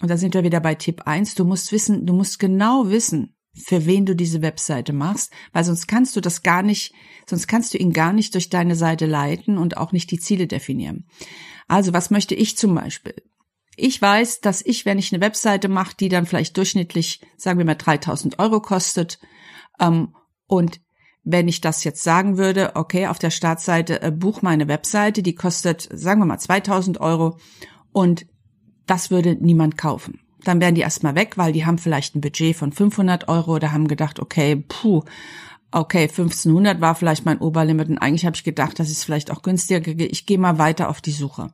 und 0.00 0.08
da 0.08 0.16
sind 0.16 0.34
wir 0.34 0.44
wieder 0.44 0.60
bei 0.60 0.76
Tipp 0.76 1.02
eins. 1.04 1.34
du 1.34 1.44
musst 1.44 1.72
wissen, 1.72 2.06
du 2.06 2.12
musst 2.12 2.38
genau 2.38 2.88
wissen, 2.88 3.34
für 3.54 3.86
wen 3.86 4.06
du 4.06 4.14
diese 4.14 4.42
Webseite 4.42 4.92
machst, 4.92 5.32
weil 5.52 5.64
sonst 5.64 5.88
kannst 5.88 6.14
du 6.14 6.20
das 6.20 6.42
gar 6.42 6.62
nicht, 6.62 6.94
sonst 7.28 7.48
kannst 7.48 7.74
du 7.74 7.78
ihn 7.78 7.92
gar 7.92 8.12
nicht 8.12 8.34
durch 8.34 8.50
deine 8.50 8.76
Seite 8.76 9.06
leiten 9.06 9.58
und 9.58 9.76
auch 9.78 9.92
nicht 9.92 10.10
die 10.10 10.20
Ziele 10.20 10.46
definieren. 10.46 11.06
Also 11.68 11.92
was 11.92 12.10
möchte 12.10 12.34
ich 12.34 12.56
zum 12.56 12.74
Beispiel? 12.74 13.14
Ich 13.76 14.00
weiß, 14.00 14.40
dass 14.40 14.62
ich, 14.64 14.86
wenn 14.86 14.98
ich 14.98 15.12
eine 15.12 15.22
Webseite 15.22 15.68
mache, 15.68 15.96
die 15.98 16.08
dann 16.08 16.26
vielleicht 16.26 16.56
durchschnittlich, 16.56 17.20
sagen 17.36 17.58
wir 17.58 17.66
mal, 17.66 17.74
3000 17.74 18.38
Euro 18.38 18.60
kostet, 18.60 19.18
ähm, 19.78 20.14
und 20.46 20.80
wenn 21.24 21.48
ich 21.48 21.60
das 21.60 21.82
jetzt 21.84 22.02
sagen 22.04 22.38
würde, 22.38 22.76
okay, 22.76 23.08
auf 23.08 23.18
der 23.18 23.30
Startseite 23.30 24.00
äh, 24.00 24.12
buch 24.12 24.42
meine 24.42 24.68
Webseite, 24.68 25.22
die 25.22 25.34
kostet, 25.34 25.88
sagen 25.92 26.20
wir 26.20 26.26
mal, 26.26 26.38
2000 26.38 27.00
Euro 27.00 27.38
und 27.92 28.26
das 28.86 29.10
würde 29.10 29.34
niemand 29.34 29.76
kaufen. 29.76 30.20
Dann 30.44 30.60
wären 30.60 30.76
die 30.76 30.82
erstmal 30.82 31.16
weg, 31.16 31.36
weil 31.36 31.52
die 31.52 31.66
haben 31.66 31.78
vielleicht 31.78 32.14
ein 32.14 32.20
Budget 32.20 32.54
von 32.54 32.70
500 32.70 33.28
Euro 33.28 33.56
oder 33.56 33.72
haben 33.72 33.88
gedacht, 33.88 34.20
okay, 34.20 34.64
puh, 34.68 35.02
okay, 35.72 36.02
1500 36.02 36.80
war 36.80 36.94
vielleicht 36.94 37.24
mein 37.24 37.38
Oberlimit 37.38 37.88
und 37.88 37.98
eigentlich 37.98 38.24
habe 38.24 38.36
ich 38.36 38.44
gedacht, 38.44 38.78
das 38.78 38.90
ist 38.90 39.04
vielleicht 39.04 39.30
auch 39.30 39.42
günstiger. 39.42 39.86
Ich 39.86 40.26
gehe 40.26 40.38
mal 40.38 40.58
weiter 40.58 40.88
auf 40.88 41.00
die 41.00 41.12
Suche. 41.12 41.52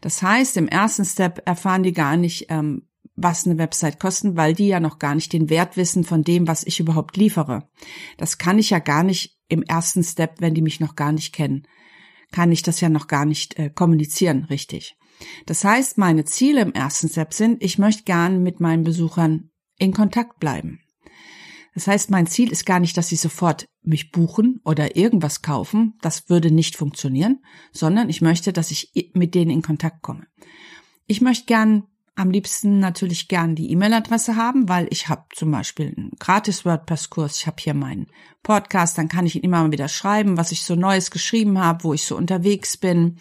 Das 0.00 0.22
heißt, 0.22 0.56
im 0.56 0.68
ersten 0.68 1.04
Step 1.04 1.42
erfahren 1.46 1.82
die 1.82 1.92
gar 1.92 2.16
nicht, 2.16 2.46
ähm, 2.48 2.88
was 3.14 3.46
eine 3.46 3.58
Website 3.58 3.98
kosten, 3.98 4.36
weil 4.36 4.54
die 4.54 4.68
ja 4.68 4.78
noch 4.78 4.98
gar 4.98 5.14
nicht 5.14 5.32
den 5.32 5.48
Wert 5.48 5.76
wissen 5.76 6.04
von 6.04 6.22
dem, 6.22 6.46
was 6.46 6.64
ich 6.64 6.80
überhaupt 6.80 7.16
liefere. 7.16 7.68
Das 8.18 8.36
kann 8.36 8.58
ich 8.58 8.70
ja 8.70 8.78
gar 8.78 9.02
nicht 9.02 9.38
im 9.48 9.62
ersten 9.62 10.02
Step, 10.02 10.40
wenn 10.40 10.54
die 10.54 10.62
mich 10.62 10.80
noch 10.80 10.96
gar 10.96 11.12
nicht 11.12 11.34
kennen, 11.34 11.66
kann 12.32 12.52
ich 12.52 12.62
das 12.62 12.80
ja 12.80 12.88
noch 12.88 13.06
gar 13.06 13.24
nicht 13.24 13.58
äh, 13.58 13.70
kommunizieren, 13.70 14.44
richtig. 14.44 14.96
Das 15.46 15.64
heißt, 15.64 15.96
meine 15.96 16.24
Ziele 16.24 16.60
im 16.60 16.72
ersten 16.72 17.08
Step 17.08 17.32
sind, 17.32 17.62
ich 17.62 17.78
möchte 17.78 18.02
gern 18.04 18.42
mit 18.42 18.60
meinen 18.60 18.84
Besuchern 18.84 19.50
in 19.78 19.94
Kontakt 19.94 20.40
bleiben. 20.40 20.80
Das 21.76 21.86
heißt, 21.86 22.10
mein 22.10 22.26
Ziel 22.26 22.50
ist 22.50 22.64
gar 22.64 22.80
nicht, 22.80 22.96
dass 22.96 23.08
sie 23.08 23.16
sofort 23.16 23.68
mich 23.82 24.10
buchen 24.10 24.62
oder 24.64 24.96
irgendwas 24.96 25.42
kaufen. 25.42 25.92
Das 26.00 26.30
würde 26.30 26.50
nicht 26.50 26.74
funktionieren, 26.74 27.42
sondern 27.70 28.08
ich 28.08 28.22
möchte, 28.22 28.54
dass 28.54 28.70
ich 28.70 29.10
mit 29.12 29.34
denen 29.34 29.50
in 29.50 29.60
Kontakt 29.60 30.00
komme. 30.00 30.26
Ich 31.06 31.20
möchte 31.20 31.44
gern 31.44 31.82
am 32.14 32.30
liebsten 32.30 32.80
natürlich 32.80 33.28
gern 33.28 33.54
die 33.54 33.70
E-Mail-Adresse 33.72 34.36
haben, 34.36 34.70
weil 34.70 34.88
ich 34.88 35.10
habe 35.10 35.26
zum 35.34 35.50
Beispiel 35.50 35.92
einen 35.94 36.12
gratis 36.18 36.64
WordPress-Kurs, 36.64 37.40
ich 37.40 37.46
habe 37.46 37.58
hier 37.60 37.74
meinen 37.74 38.06
Podcast, 38.42 38.96
dann 38.96 39.08
kann 39.08 39.26
ich 39.26 39.36
ihn 39.36 39.42
immer 39.42 39.62
mal 39.62 39.70
wieder 39.70 39.88
schreiben, 39.88 40.38
was 40.38 40.52
ich 40.52 40.62
so 40.62 40.76
Neues 40.76 41.10
geschrieben 41.10 41.58
habe, 41.58 41.84
wo 41.84 41.92
ich 41.92 42.06
so 42.06 42.16
unterwegs 42.16 42.78
bin, 42.78 43.18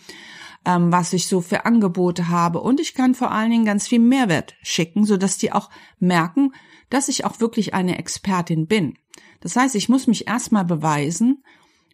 ähm, 0.63 0.93
was 0.93 1.11
ich 1.11 1.27
so 1.27 1.41
für 1.41 1.65
Angebote 1.65 2.29
habe 2.29 2.61
und 2.61 2.79
ich 2.79 2.93
kann 2.93 3.15
vor 3.15 3.31
allen 3.31 3.51
Dingen 3.51 3.65
ganz 3.65 3.85
viel 3.85 3.99
Mehrwert 3.99 4.55
schicken, 4.61 5.03
so 5.03 5.17
dass 5.17 5.37
die 5.37 5.51
auch 5.51 5.69
merken, 5.99 6.53
dass 6.89 7.07
ich 7.07 7.25
auch 7.25 7.39
wirklich 7.39 7.73
eine 7.73 7.97
Expertin 7.97 8.67
bin. 8.67 8.95
Das 9.39 9.55
heißt, 9.55 9.75
ich 9.75 9.89
muss 9.89 10.07
mich 10.07 10.27
erstmal 10.27 10.65
beweisen, 10.65 11.43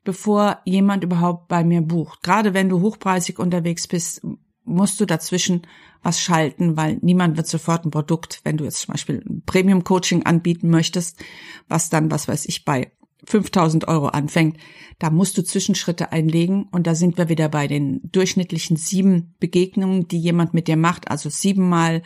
bevor 0.03 0.60
jemand 0.65 1.03
überhaupt 1.03 1.48
bei 1.48 1.63
mir 1.63 1.81
bucht. 1.81 2.24
Gerade 2.24 2.53
wenn 2.53 2.69
du 2.69 2.81
hochpreisig 2.81 3.39
unterwegs 3.39 3.88
bist, 3.88 4.21
musst 4.63 5.00
du 5.00 5.05
dazwischen 5.05 5.67
was 6.01 6.19
schalten, 6.19 6.77
weil 6.77 6.98
niemand 7.01 7.38
wird 7.38 7.48
sofort 7.48 7.86
ein 7.86 7.91
Produkt, 7.91 8.41
wenn 8.43 8.57
du 8.57 8.63
jetzt 8.63 8.81
zum 8.81 8.93
Beispiel 8.93 9.24
ein 9.27 9.43
Premium 9.45 9.83
Coaching 9.83 10.24
anbieten 10.24 10.69
möchtest, 10.69 11.24
was 11.67 11.89
dann, 11.89 12.10
was 12.10 12.27
weiß 12.27 12.45
ich, 12.45 12.65
bei 12.65 12.91
5000 13.25 13.88
Euro 13.88 14.08
anfängt, 14.08 14.58
da 15.00 15.10
musst 15.10 15.38
du 15.38 15.44
Zwischenschritte 15.44 16.12
einlegen 16.12 16.68
und 16.72 16.88
da 16.88 16.96
sind 16.96 17.18
wir 17.18 17.30
wieder 17.30 17.50
bei 17.50 17.68
den 17.68 18.01
durchschnittlichen 18.12 18.78
sieben 18.78 19.36
Begegnungen, 19.40 20.08
die 20.08 20.20
jemand 20.20 20.54
mit 20.54 20.68
dir 20.68 20.78
macht, 20.78 21.10
also 21.10 21.30
siebenmal, 21.30 22.01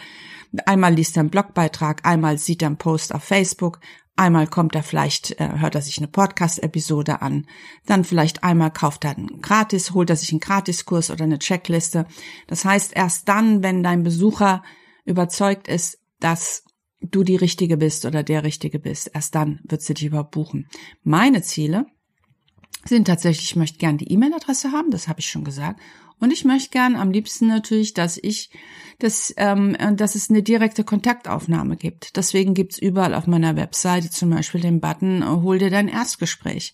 einmal 0.65 0.93
liest 0.93 1.17
er 1.17 1.21
einen 1.21 1.29
Blogbeitrag, 1.29 2.05
einmal 2.05 2.37
sieht 2.37 2.61
er 2.61 2.67
einen 2.67 2.77
Post 2.77 3.13
auf 3.13 3.23
Facebook, 3.23 3.79
Einmal 4.17 4.47
kommt 4.47 4.75
er 4.75 4.83
vielleicht, 4.83 5.41
äh, 5.41 5.59
hört 5.59 5.75
er 5.75 5.81
sich 5.81 5.97
eine 5.97 6.07
Podcast-Episode 6.07 7.21
an, 7.21 7.47
dann 7.85 8.05
vielleicht 8.05 8.45
einmal 8.45 8.71
kauft 8.71 9.03
er 9.03 9.17
einen 9.17 9.41
Gratis, 9.41 9.91
holt 9.91 10.09
er 10.09 10.15
sich 10.15 10.31
einen 10.31 10.39
Gratiskurs 10.39 11.11
oder 11.11 11.25
eine 11.25 11.39
Checkliste. 11.39 12.05
Das 12.47 12.63
heißt, 12.63 12.95
erst 12.95 13.27
dann, 13.27 13.61
wenn 13.61 13.83
dein 13.83 14.03
Besucher 14.03 14.63
überzeugt 15.03 15.67
ist, 15.67 15.99
dass 16.21 16.63
du 17.01 17.23
die 17.23 17.35
Richtige 17.35 17.77
bist 17.77 18.05
oder 18.05 18.23
der 18.23 18.43
Richtige 18.43 18.79
bist, 18.79 19.11
erst 19.13 19.35
dann 19.35 19.59
wird 19.63 19.81
sie 19.81 19.93
dich 19.93 20.05
überhaupt 20.05 20.31
buchen. 20.31 20.67
Meine 21.03 21.41
Ziele 21.41 21.85
sind 22.85 23.05
tatsächlich, 23.05 23.51
ich 23.51 23.55
möchte 23.55 23.79
gern 23.79 23.97
die 23.97 24.11
E-Mail-Adresse 24.11 24.71
haben, 24.71 24.91
das 24.91 25.07
habe 25.07 25.19
ich 25.19 25.29
schon 25.29 25.43
gesagt, 25.43 25.79
und 26.19 26.31
ich 26.31 26.45
möchte 26.45 26.69
gern 26.69 26.95
am 26.95 27.11
liebsten 27.11 27.47
natürlich, 27.47 27.93
dass 27.93 28.17
ich, 28.17 28.49
dass, 28.99 29.33
ähm, 29.37 29.75
dass 29.95 30.15
es 30.15 30.29
eine 30.29 30.43
direkte 30.43 30.85
Kontaktaufnahme 30.85 31.75
gibt. 31.75 32.15
Deswegen 32.15 32.53
gibt's 32.53 32.77
überall 32.77 33.13
auf 33.13 33.27
meiner 33.27 33.57
Webseite 33.57 34.09
zum 34.09 34.29
Beispiel 34.29 34.61
den 34.61 34.79
Button, 34.79 35.21
äh, 35.21 35.25
hol 35.25 35.59
dir 35.59 35.69
dein 35.69 35.89
Erstgespräch. 35.89 36.73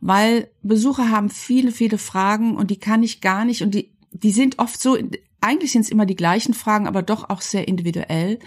Weil 0.00 0.50
Besucher 0.62 1.10
haben 1.10 1.28
viele, 1.28 1.72
viele 1.72 1.98
Fragen 1.98 2.56
und 2.56 2.70
die 2.70 2.78
kann 2.78 3.02
ich 3.02 3.20
gar 3.20 3.44
nicht 3.44 3.62
und 3.62 3.74
die, 3.74 3.90
die 4.12 4.30
sind 4.30 4.60
oft 4.60 4.80
so, 4.80 4.96
eigentlich 5.40 5.72
sind 5.72 5.82
es 5.82 5.90
immer 5.90 6.06
die 6.06 6.16
gleichen 6.16 6.54
Fragen, 6.54 6.86
aber 6.86 7.02
doch 7.02 7.28
auch 7.30 7.40
sehr 7.40 7.66
individuell. 7.66 8.38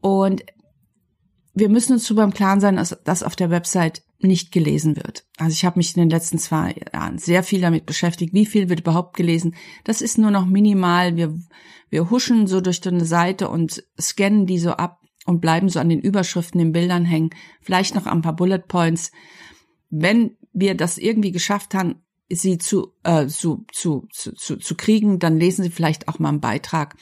Und 0.00 0.42
wir 1.54 1.68
müssen 1.68 1.94
uns 1.94 2.04
darüber 2.04 2.24
im 2.24 2.34
Klaren 2.34 2.60
sein, 2.60 2.76
dass 2.76 2.98
das 3.04 3.22
auf 3.22 3.36
der 3.36 3.50
Website 3.50 4.02
nicht 4.18 4.52
gelesen 4.52 4.96
wird. 4.96 5.24
Also 5.38 5.52
ich 5.52 5.64
habe 5.64 5.78
mich 5.78 5.96
in 5.96 6.02
den 6.02 6.10
letzten 6.10 6.38
zwei 6.38 6.74
Jahren 6.92 7.18
sehr 7.18 7.42
viel 7.42 7.60
damit 7.60 7.86
beschäftigt, 7.86 8.34
wie 8.34 8.46
viel 8.46 8.68
wird 8.68 8.80
überhaupt 8.80 9.16
gelesen. 9.16 9.54
Das 9.84 10.02
ist 10.02 10.18
nur 10.18 10.30
noch 10.30 10.46
minimal. 10.46 11.16
Wir, 11.16 11.38
wir 11.88 12.10
huschen 12.10 12.46
so 12.46 12.60
durch 12.60 12.86
eine 12.86 13.04
Seite 13.04 13.48
und 13.48 13.82
scannen 13.98 14.46
die 14.46 14.58
so 14.58 14.72
ab 14.72 15.00
und 15.26 15.40
bleiben 15.40 15.68
so 15.68 15.80
an 15.80 15.88
den 15.88 16.00
Überschriften, 16.00 16.58
den 16.58 16.72
Bildern 16.72 17.04
hängen, 17.04 17.30
vielleicht 17.60 17.94
noch 17.94 18.06
ein 18.06 18.22
paar 18.22 18.36
Bullet 18.36 18.60
Points. 18.66 19.10
Wenn 19.88 20.36
wir 20.52 20.76
das 20.76 20.98
irgendwie 20.98 21.32
geschafft 21.32 21.74
haben, 21.74 22.02
sie 22.28 22.58
zu, 22.58 22.94
äh, 23.02 23.26
zu, 23.26 23.64
zu, 23.72 24.06
zu, 24.12 24.32
zu, 24.32 24.56
zu 24.56 24.74
kriegen, 24.76 25.18
dann 25.18 25.38
lesen 25.38 25.62
sie 25.62 25.70
vielleicht 25.70 26.08
auch 26.08 26.18
mal 26.18 26.28
einen 26.28 26.40
Beitrag. 26.40 26.96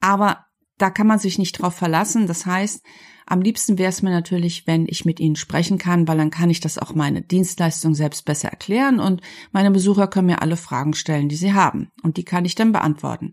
Aber 0.00 0.46
da 0.82 0.90
kann 0.90 1.06
man 1.06 1.20
sich 1.20 1.38
nicht 1.38 1.52
drauf 1.52 1.74
verlassen. 1.74 2.26
Das 2.26 2.44
heißt, 2.44 2.84
am 3.26 3.40
liebsten 3.40 3.78
wäre 3.78 3.88
es 3.88 4.02
mir 4.02 4.10
natürlich, 4.10 4.66
wenn 4.66 4.86
ich 4.88 5.04
mit 5.04 5.20
Ihnen 5.20 5.36
sprechen 5.36 5.78
kann, 5.78 6.08
weil 6.08 6.18
dann 6.18 6.30
kann 6.30 6.50
ich 6.50 6.60
das 6.60 6.76
auch 6.76 6.94
meine 6.94 7.22
Dienstleistung 7.22 7.94
selbst 7.94 8.24
besser 8.24 8.48
erklären 8.48 8.98
und 8.98 9.20
meine 9.52 9.70
Besucher 9.70 10.08
können 10.08 10.26
mir 10.26 10.42
alle 10.42 10.56
Fragen 10.56 10.94
stellen, 10.94 11.28
die 11.28 11.36
sie 11.36 11.54
haben 11.54 11.92
und 12.02 12.16
die 12.16 12.24
kann 12.24 12.44
ich 12.44 12.56
dann 12.56 12.72
beantworten. 12.72 13.32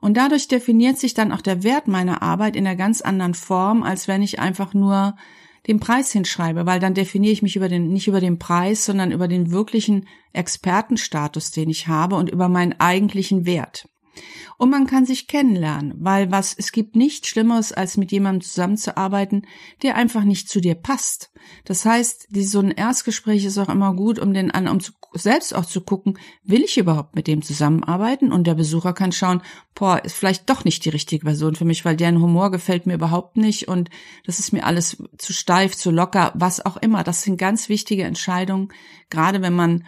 Und 0.00 0.16
dadurch 0.16 0.48
definiert 0.48 0.96
sich 0.96 1.12
dann 1.12 1.30
auch 1.30 1.42
der 1.42 1.62
Wert 1.62 1.88
meiner 1.88 2.22
Arbeit 2.22 2.56
in 2.56 2.66
einer 2.66 2.76
ganz 2.76 3.02
anderen 3.02 3.34
Form, 3.34 3.82
als 3.82 4.08
wenn 4.08 4.22
ich 4.22 4.38
einfach 4.38 4.72
nur 4.72 5.14
den 5.66 5.80
Preis 5.80 6.10
hinschreibe, 6.12 6.64
weil 6.64 6.80
dann 6.80 6.94
definiere 6.94 7.32
ich 7.32 7.42
mich 7.42 7.56
über 7.56 7.68
den, 7.68 7.88
nicht 7.88 8.08
über 8.08 8.20
den 8.20 8.38
Preis, 8.38 8.86
sondern 8.86 9.12
über 9.12 9.28
den 9.28 9.50
wirklichen 9.50 10.06
Expertenstatus, 10.32 11.50
den 11.50 11.68
ich 11.68 11.86
habe 11.88 12.16
und 12.16 12.30
über 12.30 12.48
meinen 12.48 12.80
eigentlichen 12.80 13.44
Wert. 13.44 13.88
Und 14.56 14.70
man 14.70 14.86
kann 14.86 15.06
sich 15.06 15.28
kennenlernen, 15.28 15.94
weil 15.98 16.30
was, 16.30 16.54
es 16.56 16.72
gibt 16.72 16.96
nichts 16.96 17.28
Schlimmeres, 17.28 17.72
als 17.72 17.96
mit 17.96 18.12
jemandem 18.12 18.42
zusammenzuarbeiten, 18.42 19.46
der 19.82 19.96
einfach 19.96 20.24
nicht 20.24 20.48
zu 20.48 20.60
dir 20.60 20.74
passt. 20.74 21.30
Das 21.64 21.84
heißt, 21.84 22.28
die, 22.30 22.44
so 22.44 22.60
ein 22.60 22.70
Erstgespräch 22.70 23.44
ist 23.44 23.58
auch 23.58 23.68
immer 23.68 23.94
gut, 23.94 24.18
um 24.18 24.34
den 24.34 24.50
an, 24.50 24.68
um 24.68 24.80
zu, 24.80 24.92
selbst 25.14 25.54
auch 25.54 25.64
zu 25.64 25.80
gucken, 25.80 26.18
will 26.44 26.62
ich 26.62 26.78
überhaupt 26.78 27.14
mit 27.14 27.26
dem 27.26 27.42
zusammenarbeiten? 27.42 28.32
Und 28.32 28.46
der 28.46 28.54
Besucher 28.54 28.92
kann 28.92 29.12
schauen, 29.12 29.42
boah, 29.74 30.04
ist 30.04 30.16
vielleicht 30.16 30.50
doch 30.50 30.64
nicht 30.64 30.84
die 30.84 30.90
richtige 30.90 31.24
Person 31.24 31.54
für 31.54 31.64
mich, 31.64 31.84
weil 31.84 31.96
deren 31.96 32.20
Humor 32.20 32.50
gefällt 32.50 32.86
mir 32.86 32.94
überhaupt 32.94 33.36
nicht 33.36 33.68
und 33.68 33.90
das 34.26 34.38
ist 34.38 34.52
mir 34.52 34.64
alles 34.64 35.02
zu 35.18 35.32
steif, 35.32 35.76
zu 35.76 35.90
locker, 35.90 36.32
was 36.34 36.64
auch 36.64 36.76
immer. 36.76 37.04
Das 37.04 37.22
sind 37.22 37.36
ganz 37.36 37.68
wichtige 37.68 38.04
Entscheidungen, 38.04 38.72
gerade 39.10 39.40
wenn 39.40 39.54
man 39.54 39.84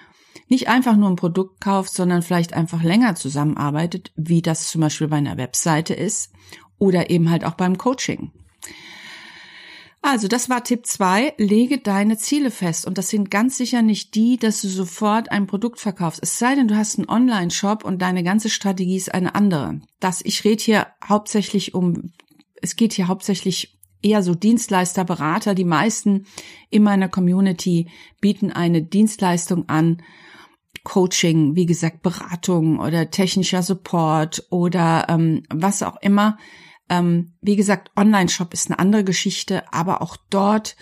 nicht 0.50 0.68
einfach 0.68 0.96
nur 0.96 1.08
ein 1.08 1.16
Produkt 1.16 1.60
kauft, 1.60 1.92
sondern 1.92 2.22
vielleicht 2.22 2.52
einfach 2.52 2.82
länger 2.82 3.14
zusammenarbeitet, 3.14 4.12
wie 4.16 4.42
das 4.42 4.66
zum 4.66 4.82
Beispiel 4.82 5.08
bei 5.08 5.16
einer 5.16 5.38
Webseite 5.38 5.94
ist 5.94 6.32
oder 6.78 7.08
eben 7.08 7.30
halt 7.30 7.44
auch 7.44 7.54
beim 7.54 7.78
Coaching. 7.78 8.32
Also, 10.02 10.28
das 10.28 10.48
war 10.48 10.64
Tipp 10.64 10.86
zwei: 10.86 11.34
Lege 11.36 11.78
deine 11.78 12.16
Ziele 12.16 12.50
fest. 12.50 12.86
Und 12.86 12.96
das 12.98 13.10
sind 13.10 13.30
ganz 13.30 13.58
sicher 13.58 13.82
nicht 13.82 14.14
die, 14.14 14.38
dass 14.38 14.62
du 14.62 14.68
sofort 14.68 15.30
ein 15.30 15.46
Produkt 15.46 15.78
verkaufst. 15.78 16.20
Es 16.22 16.38
sei 16.38 16.54
denn, 16.54 16.68
du 16.68 16.76
hast 16.76 16.98
einen 16.98 17.08
Online-Shop 17.08 17.84
und 17.84 18.00
deine 18.00 18.24
ganze 18.24 18.48
Strategie 18.48 18.96
ist 18.96 19.12
eine 19.12 19.34
andere. 19.34 19.80
Das, 20.00 20.22
ich 20.24 20.42
rede 20.44 20.62
hier 20.62 20.86
hauptsächlich 21.06 21.74
um, 21.74 22.12
es 22.62 22.76
geht 22.76 22.94
hier 22.94 23.08
hauptsächlich 23.08 23.78
eher 24.02 24.22
so 24.22 24.34
Dienstleister, 24.34 25.04
Berater. 25.04 25.54
Die 25.54 25.64
meisten 25.64 26.24
in 26.70 26.82
meiner 26.82 27.10
Community 27.10 27.88
bieten 28.22 28.50
eine 28.50 28.82
Dienstleistung 28.82 29.68
an, 29.68 30.02
Coaching, 30.84 31.54
wie 31.56 31.66
gesagt, 31.66 32.02
Beratung 32.02 32.78
oder 32.78 33.10
technischer 33.10 33.62
Support 33.62 34.46
oder 34.50 35.06
ähm, 35.08 35.42
was 35.50 35.82
auch 35.82 35.96
immer. 36.00 36.38
Ähm, 36.88 37.34
wie 37.40 37.56
gesagt, 37.56 37.90
Online-Shop 37.96 38.52
ist 38.52 38.70
eine 38.70 38.78
andere 38.78 39.04
Geschichte, 39.04 39.72
aber 39.72 40.02
auch 40.02 40.16
dort 40.30 40.76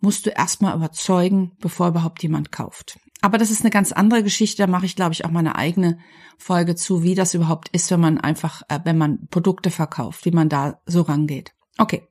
musst 0.00 0.26
du 0.26 0.30
erstmal 0.30 0.76
überzeugen, 0.76 1.52
bevor 1.60 1.88
überhaupt 1.88 2.22
jemand 2.22 2.52
kauft. 2.52 2.98
Aber 3.22 3.38
das 3.38 3.50
ist 3.50 3.62
eine 3.62 3.70
ganz 3.70 3.92
andere 3.92 4.22
Geschichte. 4.22 4.62
Da 4.62 4.66
mache 4.66 4.84
ich, 4.86 4.96
glaube 4.96 5.12
ich, 5.12 5.24
auch 5.24 5.30
mal 5.30 5.40
eine 5.40 5.56
eigene 5.56 5.98
Folge 6.36 6.74
zu, 6.74 7.02
wie 7.02 7.14
das 7.14 7.32
überhaupt 7.32 7.68
ist, 7.68 7.90
wenn 7.90 8.00
man 8.00 8.18
einfach, 8.18 8.62
äh, 8.68 8.80
wenn 8.84 8.98
man 8.98 9.26
Produkte 9.28 9.70
verkauft, 9.70 10.24
wie 10.26 10.32
man 10.32 10.48
da 10.48 10.80
so 10.86 11.02
rangeht. 11.02 11.54
Okay. 11.78 12.06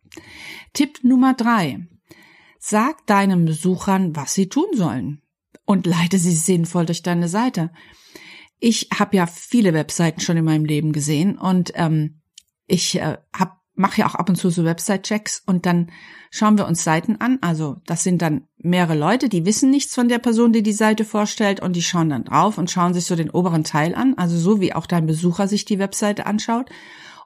Tipp 0.74 1.04
Nummer 1.04 1.34
drei. 1.34 1.88
Sag 2.58 3.06
deinen 3.06 3.46
Besuchern, 3.46 4.16
was 4.16 4.34
sie 4.34 4.50
tun 4.50 4.70
sollen 4.74 5.22
und 5.66 5.86
leite 5.86 6.18
sie 6.18 6.34
sinnvoll 6.34 6.86
durch 6.86 7.04
deine 7.04 7.28
Seite. 7.28 7.72
Ich 8.60 8.90
habe 8.98 9.18
ja 9.18 9.28
viele 9.28 9.74
Webseiten 9.74 10.22
schon 10.22 10.38
in 10.38 10.46
meinem 10.46 10.66
Leben 10.66 10.92
gesehen 10.92 11.38
und 11.38 11.72
ähm, 11.76 12.22
ich 12.68 13.00
äh, 13.00 13.18
hab, 13.34 13.62
mache 13.76 14.02
ja 14.02 14.08
auch 14.08 14.16
ab 14.16 14.30
und 14.30 14.38
zu 14.38 14.50
so 14.50 14.64
Website-Checks 14.64 15.44
und 15.46 15.66
dann 15.66 15.92
schauen 16.32 16.58
wir 16.58 16.66
uns 16.66 16.84
Seiten 16.84 17.18
an. 17.18 17.38
Also 17.42 17.78
das 17.86 18.04
sind 18.04 18.22
dann 18.22 18.48
mehrere 18.58 18.98
Leute, 18.98 19.30
die 19.30 19.46
wissen 19.46 19.70
nichts 19.70 19.94
von 19.94 20.08
der 20.08 20.20
Person, 20.20 20.54
die 20.54 20.64
die 20.64 20.74
Seite 20.74 21.06
vorstellt 21.06 21.60
und 21.60 21.76
die 21.76 21.82
schauen 21.82 22.10
dann 22.10 22.24
drauf 22.24 22.58
und 22.58 22.72
schauen 22.72 22.94
sich 22.94 23.06
so 23.06 23.16
den 23.16 23.30
oberen 23.30 23.64
Teil 23.64 23.94
an, 23.94 24.16
also 24.18 24.38
so 24.38 24.62
wie 24.62 24.74
auch 24.74 24.86
dein 24.86 25.06
Besucher 25.06 25.48
sich 25.48 25.66
die 25.66 25.80
Webseite 25.80 26.26
anschaut. 26.26 26.70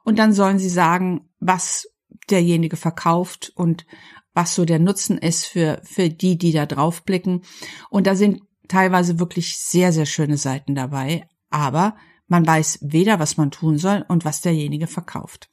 Und 0.04 0.18
dann 0.18 0.32
sollen 0.32 0.58
sie 0.58 0.68
sagen, 0.68 1.28
was 1.38 1.88
derjenige 2.30 2.76
verkauft 2.76 3.52
und 3.54 3.86
was 4.34 4.54
so 4.54 4.64
der 4.64 4.78
Nutzen 4.78 5.18
ist 5.18 5.46
für, 5.46 5.80
für 5.82 6.08
die, 6.08 6.38
die 6.38 6.52
da 6.52 6.66
draufblicken. 6.66 7.42
Und 7.90 8.06
da 8.06 8.14
sind 8.14 8.42
teilweise 8.68 9.18
wirklich 9.18 9.58
sehr, 9.58 9.92
sehr 9.92 10.06
schöne 10.06 10.36
Seiten 10.36 10.74
dabei, 10.74 11.26
aber 11.50 11.96
man 12.28 12.46
weiß 12.46 12.78
weder, 12.82 13.18
was 13.18 13.36
man 13.36 13.50
tun 13.50 13.78
soll 13.78 14.04
und 14.08 14.24
was 14.24 14.40
derjenige 14.40 14.86
verkauft. 14.86 15.50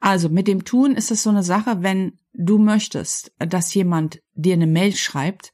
Also 0.00 0.28
mit 0.28 0.48
dem 0.48 0.64
Tun 0.64 0.96
ist 0.96 1.12
es 1.12 1.22
so 1.22 1.30
eine 1.30 1.44
Sache, 1.44 1.82
wenn 1.82 2.18
du 2.34 2.58
möchtest, 2.58 3.32
dass 3.38 3.72
jemand 3.72 4.20
dir 4.34 4.54
eine 4.54 4.66
Mail 4.66 4.96
schreibt, 4.96 5.52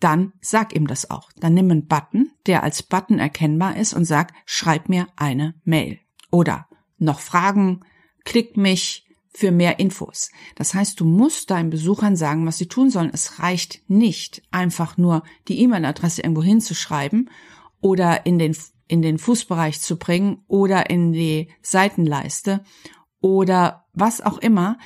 dann 0.00 0.32
sag 0.40 0.74
ihm 0.74 0.86
das 0.86 1.10
auch. 1.10 1.30
Dann 1.36 1.52
nimm 1.54 1.70
einen 1.70 1.86
Button, 1.86 2.30
der 2.46 2.62
als 2.62 2.82
Button 2.82 3.18
erkennbar 3.18 3.76
ist 3.76 3.92
und 3.92 4.06
sag, 4.06 4.32
schreib 4.46 4.88
mir 4.88 5.08
eine 5.16 5.54
Mail. 5.64 5.98
Oder 6.30 6.68
noch 6.96 7.20
Fragen, 7.20 7.80
klick 8.24 8.56
mich, 8.56 9.07
für 9.30 9.50
mehr 9.50 9.78
Infos. 9.78 10.30
Das 10.56 10.74
heißt, 10.74 10.98
du 11.00 11.04
musst 11.04 11.50
deinen 11.50 11.70
Besuchern 11.70 12.16
sagen, 12.16 12.46
was 12.46 12.58
sie 12.58 12.66
tun 12.66 12.90
sollen. 12.90 13.10
Es 13.12 13.38
reicht 13.38 13.82
nicht, 13.88 14.42
einfach 14.50 14.96
nur 14.96 15.22
die 15.48 15.60
E-Mail-Adresse 15.60 16.22
irgendwo 16.22 16.42
hinzuschreiben 16.42 17.30
oder 17.80 18.26
in 18.26 18.38
den, 18.38 18.56
in 18.88 19.02
den 19.02 19.18
Fußbereich 19.18 19.80
zu 19.80 19.96
bringen 19.96 20.42
oder 20.48 20.90
in 20.90 21.12
die 21.12 21.48
Seitenleiste 21.62 22.64
oder 23.20 23.86
was 23.92 24.20
auch 24.20 24.38
immer. 24.38 24.78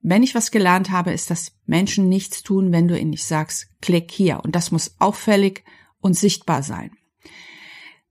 Wenn 0.00 0.22
ich 0.22 0.34
was 0.34 0.50
gelernt 0.50 0.90
habe, 0.90 1.12
ist, 1.12 1.30
dass 1.30 1.52
Menschen 1.66 2.08
nichts 2.08 2.42
tun, 2.42 2.72
wenn 2.72 2.88
du 2.88 2.98
ihnen 2.98 3.10
nicht 3.10 3.24
sagst, 3.24 3.68
klick 3.80 4.10
hier. 4.10 4.40
Und 4.42 4.56
das 4.56 4.72
muss 4.72 4.96
auffällig 4.98 5.64
und 6.00 6.14
sichtbar 6.14 6.62
sein. 6.62 6.90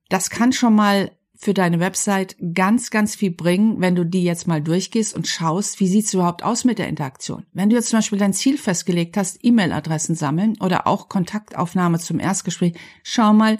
Das 0.08 0.30
kann 0.30 0.54
schon 0.54 0.76
mal 0.76 1.12
für 1.42 1.56
deine 1.56 1.80
Website 1.80 2.36
ganz, 2.54 2.92
ganz 2.92 3.16
viel 3.16 3.32
bringen, 3.32 3.82
wenn 3.82 3.96
du 3.96 4.06
die 4.06 4.24
jetzt 4.24 4.48
mal 4.48 4.62
durchgehst 4.62 5.16
und 5.16 5.28
schaust, 5.28 5.80
wie 5.80 5.88
sieht's 5.88 6.14
überhaupt 6.14 6.44
aus 6.44 6.66
mit 6.66 6.78
der 6.78 6.88
Interaktion. 6.88 7.48
Wenn 7.52 7.70
du 7.70 7.76
jetzt 7.76 7.90
zum 7.90 7.98
Beispiel 7.98 8.20
dein 8.20 8.34
Ziel 8.34 8.60
festgelegt 8.60 9.18
hast, 9.18 9.40
E-Mail-Adressen 9.42 10.14
sammeln 10.14 10.56
oder 10.62 10.86
auch 10.86 11.10
Kontaktaufnahme 11.10 11.98
zum 11.98 12.20
Erstgespräch, 12.20 12.74
schau 13.02 13.34
mal, 13.34 13.58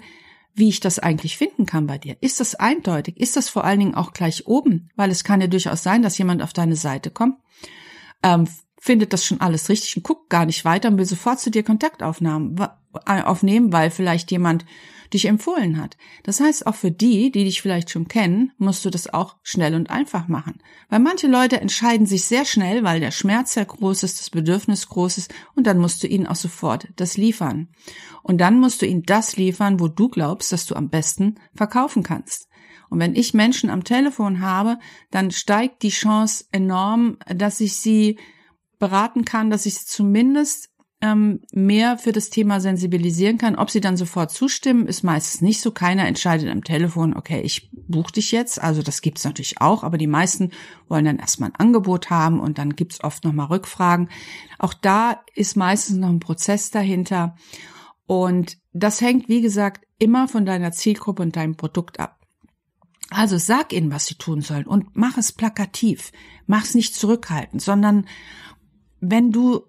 wie 0.54 0.68
ich 0.68 0.78
das 0.78 1.00
eigentlich 1.00 1.36
finden 1.36 1.66
kann 1.66 1.88
bei 1.88 1.98
dir. 1.98 2.16
Ist 2.20 2.38
das 2.38 2.54
eindeutig? 2.54 3.18
Ist 3.18 3.36
das 3.36 3.48
vor 3.48 3.64
allen 3.64 3.80
Dingen 3.80 3.94
auch 3.96 4.12
gleich 4.12 4.46
oben? 4.46 4.90
Weil 4.94 5.10
es 5.10 5.24
kann 5.24 5.40
ja 5.40 5.48
durchaus 5.48 5.82
sein, 5.82 6.02
dass 6.02 6.18
jemand 6.18 6.40
auf 6.40 6.52
deine 6.52 6.76
Seite 6.76 7.10
kommt, 7.10 7.36
ähm, 8.22 8.46
findet 8.84 9.12
das 9.12 9.24
schon 9.24 9.40
alles 9.40 9.68
richtig 9.68 9.96
und 9.96 10.02
guckt 10.02 10.28
gar 10.28 10.44
nicht 10.44 10.64
weiter 10.64 10.88
und 10.88 10.98
will 10.98 11.04
sofort 11.04 11.38
zu 11.38 11.52
dir 11.52 11.62
Kontaktaufnahmen 11.62 12.58
äh, 13.06 13.22
aufnehmen, 13.22 13.72
weil 13.72 13.92
vielleicht 13.92 14.32
jemand 14.32 14.64
dich 15.14 15.26
empfohlen 15.26 15.80
hat. 15.80 15.96
Das 16.24 16.40
heißt, 16.40 16.66
auch 16.66 16.74
für 16.74 16.90
die, 16.90 17.30
die 17.30 17.44
dich 17.44 17.62
vielleicht 17.62 17.90
schon 17.90 18.08
kennen, 18.08 18.50
musst 18.58 18.84
du 18.84 18.90
das 18.90 19.14
auch 19.14 19.36
schnell 19.44 19.76
und 19.76 19.90
einfach 19.90 20.26
machen. 20.26 20.58
Weil 20.88 20.98
manche 20.98 21.28
Leute 21.28 21.60
entscheiden 21.60 22.08
sich 22.08 22.24
sehr 22.24 22.44
schnell, 22.44 22.82
weil 22.82 22.98
der 22.98 23.12
Schmerz 23.12 23.54
sehr 23.54 23.66
groß 23.66 24.02
ist, 24.02 24.18
das 24.18 24.30
Bedürfnis 24.30 24.88
groß 24.88 25.18
ist 25.18 25.32
und 25.54 25.68
dann 25.68 25.78
musst 25.78 26.02
du 26.02 26.08
ihnen 26.08 26.26
auch 26.26 26.34
sofort 26.34 26.88
das 26.96 27.16
liefern. 27.16 27.68
Und 28.24 28.40
dann 28.40 28.58
musst 28.58 28.82
du 28.82 28.86
ihnen 28.86 29.04
das 29.04 29.36
liefern, 29.36 29.78
wo 29.78 29.86
du 29.86 30.08
glaubst, 30.08 30.50
dass 30.50 30.66
du 30.66 30.74
am 30.74 30.90
besten 30.90 31.36
verkaufen 31.54 32.02
kannst. 32.02 32.48
Und 32.90 32.98
wenn 32.98 33.14
ich 33.14 33.32
Menschen 33.32 33.70
am 33.70 33.84
Telefon 33.84 34.40
habe, 34.40 34.76
dann 35.12 35.30
steigt 35.30 35.84
die 35.84 35.90
Chance 35.90 36.46
enorm, 36.50 37.18
dass 37.32 37.60
ich 37.60 37.76
sie 37.76 38.18
beraten 38.82 39.24
kann, 39.24 39.48
dass 39.48 39.64
ich 39.64 39.86
zumindest 39.86 40.68
ähm, 41.00 41.42
mehr 41.52 41.98
für 41.98 42.10
das 42.10 42.30
Thema 42.30 42.58
sensibilisieren 42.58 43.38
kann. 43.38 43.54
Ob 43.54 43.70
sie 43.70 43.80
dann 43.80 43.96
sofort 43.96 44.32
zustimmen, 44.32 44.88
ist 44.88 45.04
meistens 45.04 45.40
nicht 45.40 45.60
so. 45.60 45.70
Keiner 45.70 46.04
entscheidet 46.08 46.50
am 46.50 46.64
Telefon, 46.64 47.16
okay, 47.16 47.40
ich 47.42 47.70
buche 47.72 48.14
dich 48.14 48.32
jetzt. 48.32 48.60
Also 48.60 48.82
das 48.82 49.00
gibt's 49.00 49.22
natürlich 49.22 49.60
auch, 49.60 49.84
aber 49.84 49.98
die 49.98 50.08
meisten 50.08 50.50
wollen 50.88 51.04
dann 51.04 51.20
erstmal 51.20 51.50
ein 51.50 51.60
Angebot 51.60 52.10
haben 52.10 52.40
und 52.40 52.58
dann 52.58 52.74
gibt's 52.74 53.04
oft 53.04 53.22
nochmal 53.22 53.46
Rückfragen. 53.46 54.08
Auch 54.58 54.74
da 54.74 55.22
ist 55.36 55.56
meistens 55.56 55.98
noch 55.98 56.08
ein 56.08 56.18
Prozess 56.18 56.72
dahinter. 56.72 57.36
Und 58.06 58.58
das 58.72 59.00
hängt, 59.00 59.28
wie 59.28 59.42
gesagt, 59.42 59.86
immer 60.00 60.26
von 60.26 60.44
deiner 60.44 60.72
Zielgruppe 60.72 61.22
und 61.22 61.36
deinem 61.36 61.56
Produkt 61.56 62.00
ab. 62.00 62.18
Also 63.10 63.38
sag 63.38 63.72
ihnen, 63.72 63.92
was 63.92 64.06
sie 64.06 64.16
tun 64.16 64.40
sollen 64.40 64.66
und 64.66 64.96
mach 64.96 65.18
es 65.18 65.30
plakativ. 65.30 66.10
Mach 66.48 66.64
es 66.64 66.74
nicht 66.74 66.96
zurückhaltend, 66.96 67.62
sondern 67.62 68.06
wenn 69.02 69.32
du 69.32 69.64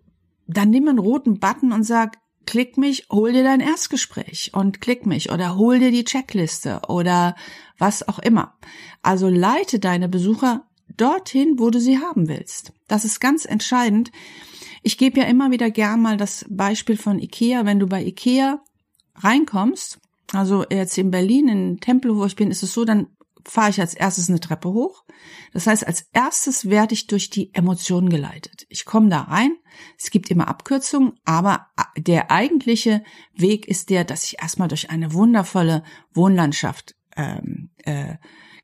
dann 0.47 0.69
nimm 0.69 0.87
einen 0.87 0.99
roten 0.99 1.39
Button 1.39 1.73
und 1.73 1.83
sag, 1.83 2.19
klick 2.45 2.77
mich, 2.77 3.07
hol 3.11 3.33
dir 3.33 3.43
dein 3.43 3.61
Erstgespräch 3.61 4.51
und 4.53 4.79
klick 4.79 5.05
mich 5.05 5.31
oder 5.31 5.57
hol 5.57 5.79
dir 5.79 5.91
die 5.91 6.03
Checkliste 6.05 6.81
oder 6.87 7.35
was 7.77 8.07
auch 8.07 8.19
immer. 8.19 8.55
Also 9.01 9.27
leite 9.29 9.79
deine 9.79 10.07
Besucher 10.07 10.67
dorthin, 10.95 11.57
wo 11.57 11.71
du 11.71 11.79
sie 11.79 11.99
haben 11.99 12.27
willst. 12.27 12.73
Das 12.87 13.05
ist 13.05 13.19
ganz 13.19 13.45
entscheidend. 13.45 14.11
Ich 14.83 14.97
gebe 14.97 15.19
ja 15.19 15.25
immer 15.25 15.49
wieder 15.49 15.71
gern 15.71 16.01
mal 16.01 16.17
das 16.17 16.45
Beispiel 16.49 16.97
von 16.97 17.19
Ikea. 17.19 17.65
Wenn 17.65 17.79
du 17.79 17.87
bei 17.87 18.03
Ikea 18.03 18.61
reinkommst, 19.15 19.99
also 20.31 20.65
jetzt 20.69 20.97
in 20.97 21.09
Berlin, 21.09 21.47
in 21.47 21.79
Tempel, 21.79 22.15
wo 22.15 22.25
ich 22.25 22.35
bin, 22.35 22.51
ist 22.51 22.63
es 22.63 22.73
so, 22.73 22.85
dann 22.85 23.07
fahre 23.45 23.69
ich 23.69 23.79
als 23.79 23.93
erstes 23.93 24.29
eine 24.29 24.39
Treppe 24.39 24.69
hoch. 24.69 25.03
Das 25.53 25.67
heißt, 25.67 25.85
als 25.85 26.07
erstes 26.13 26.69
werde 26.69 26.93
ich 26.93 27.07
durch 27.07 27.29
die 27.29 27.53
Emotionen 27.53 28.09
geleitet. 28.09 28.65
Ich 28.69 28.85
komme 28.85 29.09
da 29.09 29.21
rein. 29.21 29.55
Es 29.97 30.11
gibt 30.11 30.29
immer 30.29 30.47
Abkürzungen, 30.47 31.13
aber 31.25 31.67
der 31.97 32.31
eigentliche 32.31 33.03
Weg 33.33 33.67
ist 33.67 33.89
der, 33.89 34.03
dass 34.03 34.23
ich 34.23 34.41
erstmal 34.41 34.67
durch 34.67 34.89
eine 34.89 35.13
wundervolle 35.13 35.83
Wohnlandschaft 36.13 36.95
ähm, 37.15 37.69
äh, 37.83 38.15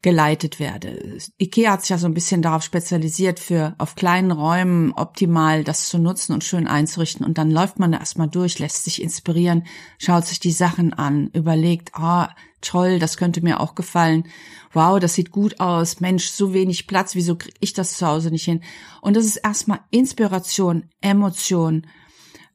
geleitet 0.02 0.60
werde. 0.60 1.18
IKEA 1.42 1.74
hat 1.74 1.82
sich 1.82 1.90
ja 1.90 1.98
so 1.98 2.08
ein 2.08 2.14
bisschen 2.14 2.42
darauf 2.42 2.64
spezialisiert, 2.64 3.40
für 3.40 3.76
auf 3.78 3.96
kleinen 3.96 4.32
Räumen 4.32 4.94
optimal 4.94 5.66
das 5.66 5.90
zu 5.90 5.98
nutzen 5.98 6.34
und 6.34 6.44
schön 6.44 6.68
einzurichten. 6.68 7.26
Und 7.26 7.38
dann 7.38 7.52
läuft 7.52 7.80
man 7.80 7.92
da 7.92 8.00
erstmal 8.00 8.30
durch, 8.30 8.60
lässt 8.60 8.86
sich 8.86 9.02
inspirieren, 9.02 9.66
schaut 9.98 10.26
sich 10.26 10.40
die 10.40 10.54
Sachen 10.54 10.94
an, 10.94 11.30
überlegt, 11.34 11.96
ah, 11.96 12.30
toll, 12.62 13.00
das 13.00 13.18
könnte 13.18 13.42
mir 13.42 13.60
auch 13.60 13.76
gefallen. 13.76 14.24
Wow, 14.72 15.00
das 15.00 15.16
sieht 15.16 15.32
gut 15.32 15.60
aus. 15.60 16.00
Mensch, 16.00 16.30
so 16.30 16.54
wenig 16.54 16.88
Platz, 16.88 17.16
wieso 17.16 17.36
kriege 17.36 17.58
ich 17.60 17.74
das 17.74 17.98
zu 17.98 18.08
Hause 18.08 18.32
nicht 18.32 18.46
hin? 18.46 18.62
Und 19.02 19.18
das 19.18 19.26
ist 19.26 19.38
erstmal 19.38 19.82
Inspiration, 19.92 20.86
Emotion, 21.02 21.88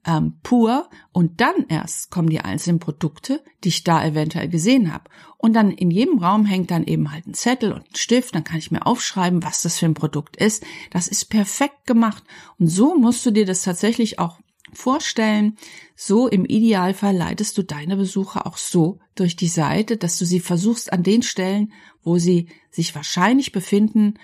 ähm, 0.06 0.34
pur 0.42 0.88
und 1.12 1.40
dann 1.40 1.66
erst 1.68 2.10
kommen 2.10 2.28
die 2.28 2.40
einzelnen 2.40 2.78
Produkte, 2.78 3.42
die 3.62 3.68
ich 3.68 3.84
da 3.84 4.04
eventuell 4.04 4.48
gesehen 4.48 4.92
habe. 4.92 5.04
Und 5.38 5.54
dann 5.54 5.70
in 5.70 5.90
jedem 5.90 6.18
Raum 6.18 6.44
hängt 6.44 6.70
dann 6.70 6.84
eben 6.84 7.10
halt 7.10 7.26
ein 7.26 7.34
Zettel 7.34 7.72
und 7.72 7.82
ein 7.82 7.96
Stift, 7.96 8.34
dann 8.34 8.44
kann 8.44 8.58
ich 8.58 8.70
mir 8.70 8.86
aufschreiben, 8.86 9.42
was 9.42 9.62
das 9.62 9.78
für 9.78 9.86
ein 9.86 9.94
Produkt 9.94 10.36
ist. 10.36 10.64
Das 10.90 11.08
ist 11.08 11.26
perfekt 11.26 11.86
gemacht. 11.86 12.22
Und 12.58 12.68
so 12.68 12.96
musst 12.96 13.24
du 13.26 13.30
dir 13.30 13.46
das 13.46 13.62
tatsächlich 13.62 14.18
auch 14.18 14.38
vorstellen. 14.72 15.56
So 15.94 16.28
im 16.28 16.44
Idealfall 16.44 17.16
leitest 17.16 17.56
du 17.58 17.62
deine 17.62 17.96
Besucher 17.96 18.46
auch 18.46 18.56
so 18.56 18.98
durch 19.14 19.36
die 19.36 19.48
Seite, 19.48 19.96
dass 19.96 20.18
du 20.18 20.24
sie 20.24 20.40
versuchst 20.40 20.92
an 20.92 21.02
den 21.02 21.22
Stellen, 21.22 21.72
wo 22.02 22.18
sie 22.18 22.48
sich 22.70 22.94
wahrscheinlich 22.94 23.52
befinden, 23.52 24.14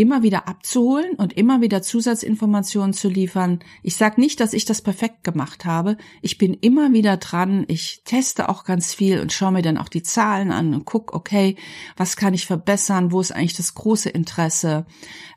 immer 0.00 0.22
wieder 0.22 0.48
abzuholen 0.48 1.14
und 1.16 1.34
immer 1.34 1.60
wieder 1.60 1.82
Zusatzinformationen 1.82 2.94
zu 2.94 3.10
liefern. 3.10 3.58
Ich 3.82 3.96
sage 3.96 4.18
nicht, 4.18 4.40
dass 4.40 4.54
ich 4.54 4.64
das 4.64 4.80
perfekt 4.80 5.24
gemacht 5.24 5.66
habe. 5.66 5.98
Ich 6.22 6.38
bin 6.38 6.54
immer 6.54 6.94
wieder 6.94 7.18
dran. 7.18 7.66
Ich 7.68 8.00
teste 8.06 8.48
auch 8.48 8.64
ganz 8.64 8.94
viel 8.94 9.20
und 9.20 9.30
schaue 9.30 9.52
mir 9.52 9.60
dann 9.60 9.76
auch 9.76 9.90
die 9.90 10.02
Zahlen 10.02 10.52
an 10.52 10.72
und 10.72 10.86
guck, 10.86 11.12
okay, 11.12 11.56
was 11.98 12.16
kann 12.16 12.32
ich 12.32 12.46
verbessern? 12.46 13.12
Wo 13.12 13.20
ist 13.20 13.32
eigentlich 13.32 13.58
das 13.58 13.74
große 13.74 14.08
Interesse? 14.08 14.86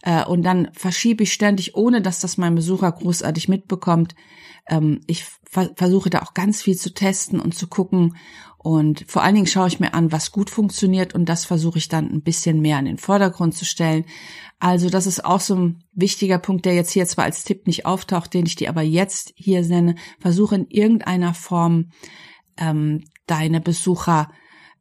Äh, 0.01 0.23
und 0.23 0.43
dann 0.43 0.69
verschiebe 0.71 1.23
ich 1.23 1.33
ständig, 1.33 1.75
ohne 1.75 2.01
dass 2.01 2.21
das 2.21 2.37
mein 2.37 2.55
Besucher 2.55 2.89
großartig 2.89 3.49
mitbekommt. 3.49 4.15
Ähm, 4.69 5.01
ich 5.07 5.25
versuche 5.75 6.09
da 6.09 6.21
auch 6.21 6.33
ganz 6.33 6.61
viel 6.61 6.77
zu 6.77 6.93
testen 6.93 7.41
und 7.41 7.53
zu 7.53 7.67
gucken 7.67 8.15
und 8.63 9.03
vor 9.07 9.23
allen 9.23 9.35
Dingen 9.35 9.45
schaue 9.45 9.67
ich 9.67 9.81
mir 9.81 9.93
an, 9.93 10.13
was 10.13 10.31
gut 10.31 10.49
funktioniert 10.49 11.13
und 11.13 11.27
das 11.27 11.43
versuche 11.43 11.77
ich 11.77 11.89
dann 11.89 12.09
ein 12.09 12.21
bisschen 12.21 12.61
mehr 12.61 12.79
in 12.79 12.85
den 12.85 12.97
Vordergrund 12.97 13.55
zu 13.55 13.65
stellen. 13.65 14.05
Also 14.57 14.89
das 14.89 15.05
ist 15.05 15.25
auch 15.25 15.41
so 15.41 15.55
ein 15.55 15.83
wichtiger 15.91 16.39
Punkt, 16.39 16.63
der 16.63 16.73
jetzt 16.73 16.91
hier 16.91 17.05
zwar 17.05 17.25
als 17.25 17.43
Tipp 17.43 17.67
nicht 17.67 17.85
auftaucht, 17.85 18.33
den 18.33 18.45
ich 18.45 18.55
dir 18.55 18.69
aber 18.69 18.81
jetzt 18.81 19.33
hier 19.35 19.61
nenne. 19.67 19.95
Versuche 20.21 20.55
in 20.55 20.67
irgendeiner 20.69 21.33
Form 21.33 21.89
ähm, 22.55 23.03
deine 23.27 23.59
Besucher 23.59 24.31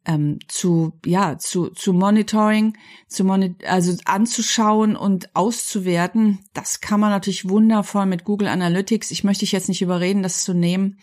ähm, 0.05 0.39
zu 0.47 0.93
ja 1.05 1.37
zu 1.37 1.67
zu 1.71 1.91
Monitoring, 1.91 2.77
zu 3.07 3.25
moni 3.25 3.55
also 3.67 3.97
anzuschauen 4.05 4.95
und 4.95 5.35
auszuwerten. 5.35 6.39
Das 6.53 6.79
kann 6.79 7.01
man 7.01 7.09
natürlich 7.09 7.49
wundervoll 7.49 8.05
mit 8.05 8.23
Google 8.23 8.47
Analytics. 8.47 9.11
Ich 9.11 9.25
möchte 9.25 9.41
dich 9.41 9.51
jetzt 9.51 9.67
nicht 9.67 9.81
überreden, 9.81 10.23
das 10.23 10.45
zu 10.45 10.53
nehmen, 10.53 10.99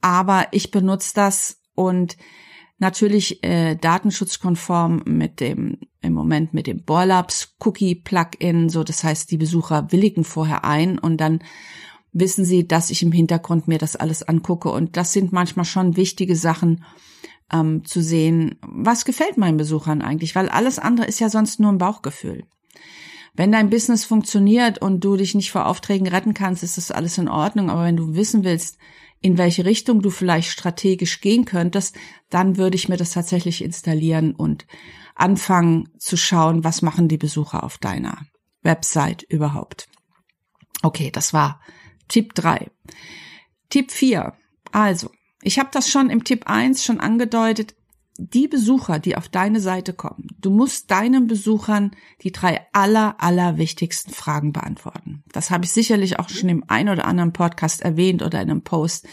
aber 0.00 0.46
ich 0.52 0.70
benutze 0.70 1.14
das 1.14 1.61
und 1.74 2.16
natürlich 2.78 3.42
äh, 3.44 3.76
datenschutzkonform 3.76 5.02
mit 5.06 5.40
dem 5.40 5.78
im 6.00 6.14
Moment 6.14 6.52
mit 6.52 6.66
dem 6.66 6.82
Borlabs 6.82 7.54
Cookie 7.60 7.94
Plugin, 7.94 8.68
so 8.68 8.82
das 8.82 9.04
heißt, 9.04 9.30
die 9.30 9.36
Besucher 9.36 9.92
willigen 9.92 10.24
vorher 10.24 10.64
ein 10.64 10.98
und 10.98 11.18
dann 11.18 11.42
wissen 12.12 12.44
sie, 12.44 12.66
dass 12.66 12.90
ich 12.90 13.02
im 13.02 13.12
Hintergrund 13.12 13.68
mir 13.68 13.78
das 13.78 13.96
alles 13.96 14.22
angucke 14.22 14.70
und 14.70 14.96
das 14.96 15.12
sind 15.12 15.32
manchmal 15.32 15.64
schon 15.64 15.96
wichtige 15.96 16.36
Sachen 16.36 16.84
ähm, 17.52 17.84
zu 17.84 18.02
sehen, 18.02 18.56
was 18.62 19.04
gefällt 19.04 19.38
meinen 19.38 19.56
Besuchern 19.56 20.02
eigentlich, 20.02 20.34
weil 20.34 20.48
alles 20.48 20.78
andere 20.78 21.06
ist 21.06 21.20
ja 21.20 21.30
sonst 21.30 21.60
nur 21.60 21.70
ein 21.70 21.78
Bauchgefühl. 21.78 22.44
Wenn 23.34 23.52
dein 23.52 23.70
Business 23.70 24.04
funktioniert 24.04 24.82
und 24.82 25.02
du 25.02 25.16
dich 25.16 25.34
nicht 25.34 25.52
vor 25.52 25.66
Aufträgen 25.66 26.06
retten 26.06 26.34
kannst, 26.34 26.62
ist 26.62 26.76
das 26.76 26.90
alles 26.90 27.16
in 27.16 27.28
Ordnung. 27.28 27.70
Aber 27.70 27.84
wenn 27.84 27.96
du 27.96 28.14
wissen 28.14 28.44
willst, 28.44 28.76
in 29.22 29.38
welche 29.38 29.64
Richtung 29.64 30.02
du 30.02 30.10
vielleicht 30.10 30.50
strategisch 30.50 31.20
gehen 31.20 31.44
könntest, 31.44 31.96
dann 32.28 32.56
würde 32.56 32.76
ich 32.76 32.88
mir 32.88 32.96
das 32.96 33.12
tatsächlich 33.12 33.62
installieren 33.62 34.34
und 34.34 34.66
anfangen 35.14 35.88
zu 35.98 36.16
schauen, 36.16 36.64
was 36.64 36.82
machen 36.82 37.08
die 37.08 37.18
Besucher 37.18 37.62
auf 37.64 37.78
deiner 37.78 38.18
Website 38.62 39.22
überhaupt. 39.22 39.88
Okay, 40.82 41.10
das 41.10 41.32
war 41.32 41.60
Tipp 42.08 42.34
3. 42.34 42.70
Tipp 43.70 43.92
4. 43.92 44.34
Also, 44.72 45.10
ich 45.40 45.58
habe 45.58 45.70
das 45.72 45.88
schon 45.88 46.10
im 46.10 46.24
Tipp 46.24 46.44
1 46.46 46.84
schon 46.84 47.00
angedeutet 47.00 47.74
die 48.30 48.48
Besucher, 48.48 48.98
die 48.98 49.16
auf 49.16 49.28
deine 49.28 49.60
Seite 49.60 49.92
kommen, 49.92 50.28
du 50.40 50.50
musst 50.50 50.90
deinen 50.90 51.26
Besuchern 51.26 51.92
die 52.22 52.32
drei 52.32 52.60
aller, 52.72 53.16
aller 53.18 53.58
wichtigsten 53.58 54.12
Fragen 54.12 54.52
beantworten. 54.52 55.24
Das 55.32 55.50
habe 55.50 55.64
ich 55.64 55.72
sicherlich 55.72 56.18
auch 56.18 56.28
schon 56.28 56.48
im 56.48 56.64
ein 56.68 56.88
oder 56.88 57.06
anderen 57.06 57.32
Podcast 57.32 57.82
erwähnt 57.82 58.22
oder 58.22 58.40
in 58.40 58.50
einem 58.50 58.62
Post. 58.62 59.06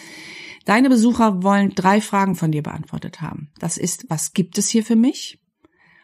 Deine 0.65 0.89
Besucher 0.89 1.41
wollen 1.41 1.73
drei 1.73 2.01
Fragen 2.01 2.35
von 2.35 2.51
dir 2.51 2.61
beantwortet 2.61 3.21
haben. 3.21 3.51
Das 3.57 3.77
ist, 3.77 4.05
was 4.09 4.33
gibt 4.33 4.57
es 4.57 4.69
hier 4.69 4.83
für 4.83 4.95
mich? 4.95 5.39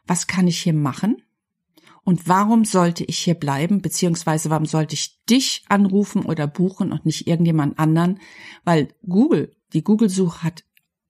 Was 0.07 0.27
kann 0.27 0.47
ich 0.47 0.59
hier 0.59 0.73
machen? 0.73 1.21
Und 2.03 2.27
warum 2.27 2.65
sollte 2.65 3.03
ich 3.03 3.17
hier 3.17 3.33
bleiben? 3.33 3.81
Beziehungsweise 3.81 4.49
warum 4.49 4.65
sollte 4.65 4.93
ich 4.93 5.23
dich 5.25 5.65
anrufen 5.69 6.23
oder 6.23 6.47
buchen 6.47 6.91
und 6.91 7.05
nicht 7.05 7.27
irgendjemand 7.27 7.79
anderen? 7.79 8.19
Weil 8.63 8.89
Google, 9.07 9.55
die 9.73 9.83
Google-Suche 9.83 10.43
hat 10.43 10.63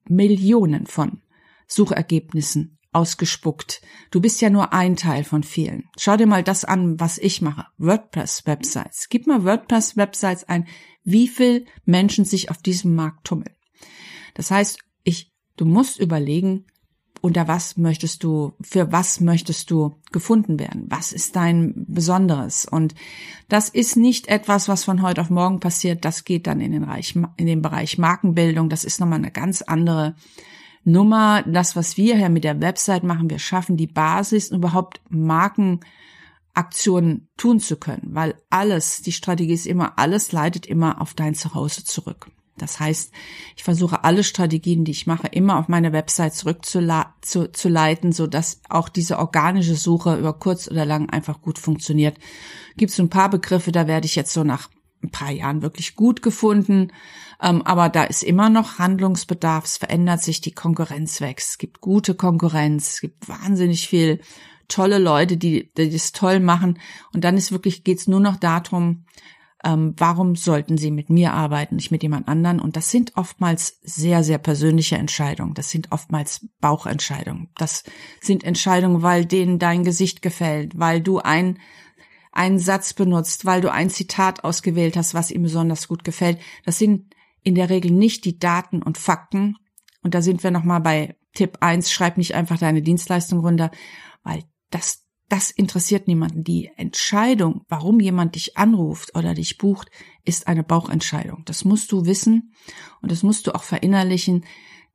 Millionen 0.07 0.85
von 0.85 1.21
Suchergebnissen 1.67 2.77
ausgespuckt. 2.95 3.81
Du 4.09 4.21
bist 4.21 4.41
ja 4.41 4.49
nur 4.49 4.71
ein 4.71 4.95
Teil 4.95 5.25
von 5.25 5.43
vielen. 5.43 5.83
Schau 5.97 6.15
dir 6.15 6.27
mal 6.27 6.43
das 6.43 6.63
an, 6.63 6.99
was 6.99 7.17
ich 7.17 7.41
mache. 7.41 7.67
WordPress-Websites. 7.77 9.09
Gib 9.09 9.27
mal 9.27 9.43
WordPress-Websites 9.43 10.45
ein, 10.45 10.65
wie 11.03 11.27
viel 11.27 11.65
Menschen 11.83 12.23
sich 12.23 12.49
auf 12.49 12.57
diesem 12.57 12.95
Markt 12.95 13.25
tummeln. 13.25 13.53
Das 14.33 14.49
heißt, 14.49 14.79
ich, 15.03 15.33
du 15.57 15.65
musst 15.65 15.99
überlegen, 15.99 16.65
unter 17.25 17.47
was 17.47 17.75
möchtest 17.75 18.23
du, 18.23 18.53
für 18.61 18.91
was 18.91 19.19
möchtest 19.19 19.71
du 19.71 19.99
gefunden 20.11 20.59
werden? 20.59 20.85
Was 20.89 21.11
ist 21.11 21.35
dein 21.35 21.85
Besonderes? 21.87 22.65
Und 22.65 22.93
das 23.49 23.67
ist 23.67 23.97
nicht 23.97 24.27
etwas, 24.27 24.69
was 24.69 24.83
von 24.83 25.01
heute 25.01 25.21
auf 25.21 25.29
morgen 25.29 25.59
passiert. 25.59 26.05
Das 26.05 26.23
geht 26.23 26.47
dann 26.47 26.61
in 26.61 26.71
den, 26.71 26.81
Bereich, 26.83 27.15
in 27.37 27.47
den 27.47 27.61
Bereich 27.61 27.97
Markenbildung. 27.97 28.69
Das 28.69 28.83
ist 28.83 28.99
nochmal 28.99 29.19
eine 29.19 29.31
ganz 29.31 29.63
andere 29.63 30.15
Nummer. 30.85 31.43
Das, 31.43 31.75
was 31.75 31.97
wir 31.97 32.15
hier 32.15 32.29
mit 32.29 32.45
der 32.45 32.61
Website 32.61 33.03
machen, 33.03 33.29
wir 33.29 33.39
schaffen 33.39 33.75
die 33.75 33.87
Basis, 33.87 34.51
überhaupt 34.51 35.01
Markenaktionen 35.09 37.27
tun 37.35 37.59
zu 37.59 37.75
können, 37.77 38.07
weil 38.11 38.35
alles, 38.49 39.01
die 39.01 39.11
Strategie 39.11 39.53
ist 39.53 39.67
immer, 39.67 39.99
alles 39.99 40.31
leitet 40.31 40.65
immer 40.65 41.01
auf 41.01 41.13
dein 41.13 41.35
Zuhause 41.35 41.83
zurück. 41.83 42.31
Das 42.57 42.79
heißt, 42.79 43.11
ich 43.57 43.63
versuche 43.63 44.05
alle 44.05 44.23
Strategien, 44.23 44.85
die 44.85 44.91
ich 44.91 45.07
mache, 45.07 45.27
immer 45.27 45.59
auf 45.59 45.67
meine 45.67 45.91
Website 45.91 46.35
zurückzuleiten, 46.35 48.13
so 48.13 48.27
dass 48.27 48.61
auch 48.69 48.87
diese 48.87 49.19
organische 49.19 49.75
Suche 49.75 50.15
über 50.15 50.31
kurz 50.33 50.69
oder 50.69 50.85
lang 50.85 51.09
einfach 51.09 51.41
gut 51.41 51.59
funktioniert. 51.59 52.17
Gibt 52.77 52.93
es 52.93 52.99
ein 52.99 53.09
paar 53.09 53.29
Begriffe, 53.29 53.73
da 53.73 53.87
werde 53.87 54.05
ich 54.05 54.15
jetzt 54.15 54.31
so 54.31 54.45
nach 54.45 54.69
ein 55.05 55.11
paar 55.11 55.31
Jahren 55.31 55.61
wirklich 55.61 55.95
gut 55.95 56.21
gefunden. 56.21 56.91
Ähm, 57.41 57.61
aber 57.63 57.89
da 57.89 58.03
ist 58.03 58.23
immer 58.23 58.49
noch 58.49 58.79
Handlungsbedarf. 58.79 59.65
Es 59.65 59.77
verändert 59.77 60.21
sich, 60.21 60.41
die 60.41 60.53
Konkurrenz 60.53 61.21
wächst. 61.21 61.51
Es 61.51 61.57
gibt 61.57 61.81
gute 61.81 62.15
Konkurrenz. 62.15 62.93
Es 62.93 63.01
gibt 63.01 63.27
wahnsinnig 63.27 63.87
viel 63.87 64.19
tolle 64.67 64.97
Leute, 64.97 65.37
die, 65.37 65.71
die 65.77 65.89
das 65.89 66.11
toll 66.11 66.39
machen. 66.39 66.79
Und 67.13 67.23
dann 67.23 67.37
ist 67.37 67.51
wirklich, 67.51 67.83
geht's 67.83 68.07
nur 68.07 68.19
noch 68.19 68.37
darum, 68.37 69.05
ähm, 69.63 69.95
warum 69.97 70.35
sollten 70.35 70.77
sie 70.77 70.91
mit 70.91 71.09
mir 71.09 71.33
arbeiten, 71.33 71.75
nicht 71.75 71.91
mit 71.91 72.03
jemand 72.03 72.27
anderen? 72.27 72.59
Und 72.59 72.75
das 72.75 72.91
sind 72.91 73.13
oftmals 73.15 73.79
sehr, 73.81 74.23
sehr 74.23 74.37
persönliche 74.37 74.95
Entscheidungen. 74.95 75.55
Das 75.55 75.71
sind 75.71 75.91
oftmals 75.91 76.47
Bauchentscheidungen. 76.61 77.49
Das 77.57 77.83
sind 78.21 78.43
Entscheidungen, 78.43 79.01
weil 79.01 79.25
denen 79.25 79.57
dein 79.57 79.83
Gesicht 79.83 80.21
gefällt, 80.21 80.77
weil 80.77 81.01
du 81.01 81.19
ein 81.19 81.57
einen 82.35 82.59
Satz 82.59 82.93
benutzt, 82.93 83.45
weil 83.45 83.61
du 83.61 83.71
ein 83.71 83.89
Zitat 83.89 84.43
ausgewählt 84.43 84.97
hast, 84.97 85.13
was 85.13 85.31
ihm 85.31 85.43
besonders 85.43 85.87
gut 85.87 86.03
gefällt. 86.03 86.39
Das 86.65 86.77
sind 86.77 87.15
in 87.41 87.55
der 87.55 87.69
Regel 87.69 87.91
nicht 87.91 88.25
die 88.25 88.39
Daten 88.39 88.81
und 88.81 88.97
Fakten. 88.97 89.55
Und 90.03 90.13
da 90.13 90.21
sind 90.21 90.43
wir 90.43 90.51
nochmal 90.51 90.81
bei 90.81 91.15
Tipp 91.33 91.57
eins: 91.61 91.91
schreib 91.91 92.17
nicht 92.17 92.35
einfach 92.35 92.57
deine 92.57 92.81
Dienstleistung 92.81 93.39
runter, 93.39 93.71
weil 94.23 94.43
das 94.69 95.05
das 95.29 95.49
interessiert 95.49 96.07
niemanden. 96.07 96.43
Die 96.43 96.69
Entscheidung, 96.75 97.63
warum 97.67 97.99
jemand 97.99 98.35
dich 98.35 98.57
anruft 98.57 99.15
oder 99.15 99.33
dich 99.33 99.57
bucht, 99.57 99.89
ist 100.23 100.47
eine 100.47 100.63
Bauchentscheidung. 100.63 101.43
Das 101.45 101.65
musst 101.65 101.91
du 101.91 102.05
wissen 102.05 102.53
und 103.01 103.11
das 103.11 103.23
musst 103.23 103.47
du 103.47 103.55
auch 103.55 103.63
verinnerlichen, 103.63 104.45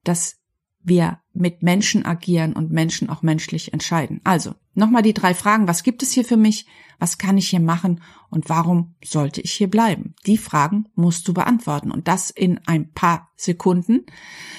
dass 0.05 0.37
wir 0.83 1.21
mit 1.33 1.63
Menschen 1.63 2.05
agieren 2.07 2.53
und 2.55 2.71
Menschen 2.71 3.11
auch 3.11 3.23
menschlich 3.23 3.73
entscheiden. 3.73 4.21
Also, 4.25 4.55
nochmal 4.75 5.03
die 5.03 5.15
drei 5.15 5.35
Fragen. 5.35 5.69
Was 5.69 5.83
gibt 5.83 6.03
es 6.03 6.13
hier 6.13 6.25
für 6.25 6.37
mich? 6.37 6.67
Was 6.99 7.19
kann 7.19 7.39
ich 7.39 7.49
hier 7.49 7.61
machen? 7.61 8.03
Und 8.29 8.49
warum 8.49 8.95
sollte 9.05 9.41
ich 9.41 9.53
hier 9.53 9.71
bleiben? 9.71 10.15
Die 10.27 10.39
Fragen 10.39 10.87
musst 10.95 11.27
du 11.27 11.35
beantworten 11.35 11.91
und 11.91 12.09
das 12.09 12.31
in 12.31 12.61
ein 12.67 12.93
paar 12.93 13.31
Sekunden, 13.37 14.05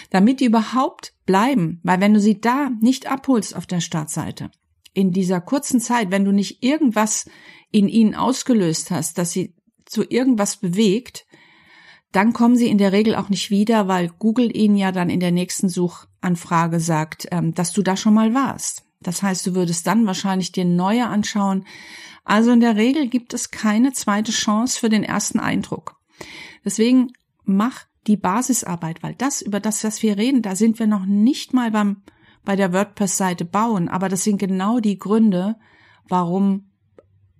damit 0.09 0.39
die 0.39 0.45
überhaupt 0.45 1.13
bleiben. 1.25 1.79
Weil 1.83 2.01
wenn 2.01 2.13
du 2.13 2.19
sie 2.19 2.41
da 2.41 2.71
nicht 2.81 3.07
abholst 3.07 3.55
auf 3.55 3.67
der 3.67 3.81
Startseite, 3.81 4.51
in 4.93 5.11
dieser 5.11 5.39
kurzen 5.39 5.79
Zeit, 5.79 6.11
wenn 6.11 6.25
du 6.25 6.31
nicht 6.31 6.63
irgendwas 6.63 7.29
in 7.71 7.87
ihnen 7.87 8.15
ausgelöst 8.15 8.91
hast, 8.91 9.17
dass 9.17 9.31
sie 9.31 9.55
zu 9.85 10.03
irgendwas 10.03 10.57
bewegt, 10.57 11.25
dann 12.11 12.33
kommen 12.33 12.57
sie 12.57 12.67
in 12.67 12.77
der 12.77 12.91
Regel 12.91 13.15
auch 13.15 13.29
nicht 13.29 13.51
wieder, 13.51 13.87
weil 13.87 14.09
Google 14.09 14.55
ihnen 14.55 14.75
ja 14.75 14.91
dann 14.91 15.09
in 15.09 15.21
der 15.21 15.31
nächsten 15.31 15.69
Suchanfrage 15.69 16.79
sagt, 16.79 17.27
ähm, 17.31 17.53
dass 17.53 17.71
du 17.71 17.81
da 17.81 17.95
schon 17.95 18.13
mal 18.13 18.33
warst. 18.33 18.83
Das 19.01 19.23
heißt, 19.23 19.45
du 19.47 19.55
würdest 19.55 19.87
dann 19.87 20.05
wahrscheinlich 20.05 20.51
dir 20.51 20.65
neue 20.65 21.07
anschauen. 21.07 21.65
Also 22.23 22.51
in 22.51 22.59
der 22.59 22.75
Regel 22.75 23.07
gibt 23.07 23.33
es 23.33 23.51
keine 23.51 23.93
zweite 23.93 24.31
Chance 24.31 24.79
für 24.79 24.89
den 24.89 25.03
ersten 25.03 25.39
Eindruck. 25.39 25.99
Deswegen 26.63 27.11
mach 27.43 27.85
die 28.07 28.17
Basisarbeit, 28.17 29.03
weil 29.03 29.15
das, 29.15 29.41
über 29.41 29.59
das, 29.59 29.83
was 29.83 30.01
wir 30.01 30.17
reden, 30.17 30.41
da 30.41 30.55
sind 30.55 30.79
wir 30.79 30.87
noch 30.87 31.05
nicht 31.05 31.53
mal 31.53 31.71
beim 31.71 32.03
bei 32.43 32.55
der 32.55 32.73
WordPress-Seite 32.73 33.45
bauen, 33.45 33.87
aber 33.87 34.09
das 34.09 34.23
sind 34.23 34.39
genau 34.39 34.79
die 34.79 34.97
Gründe, 34.97 35.57
warum 36.07 36.71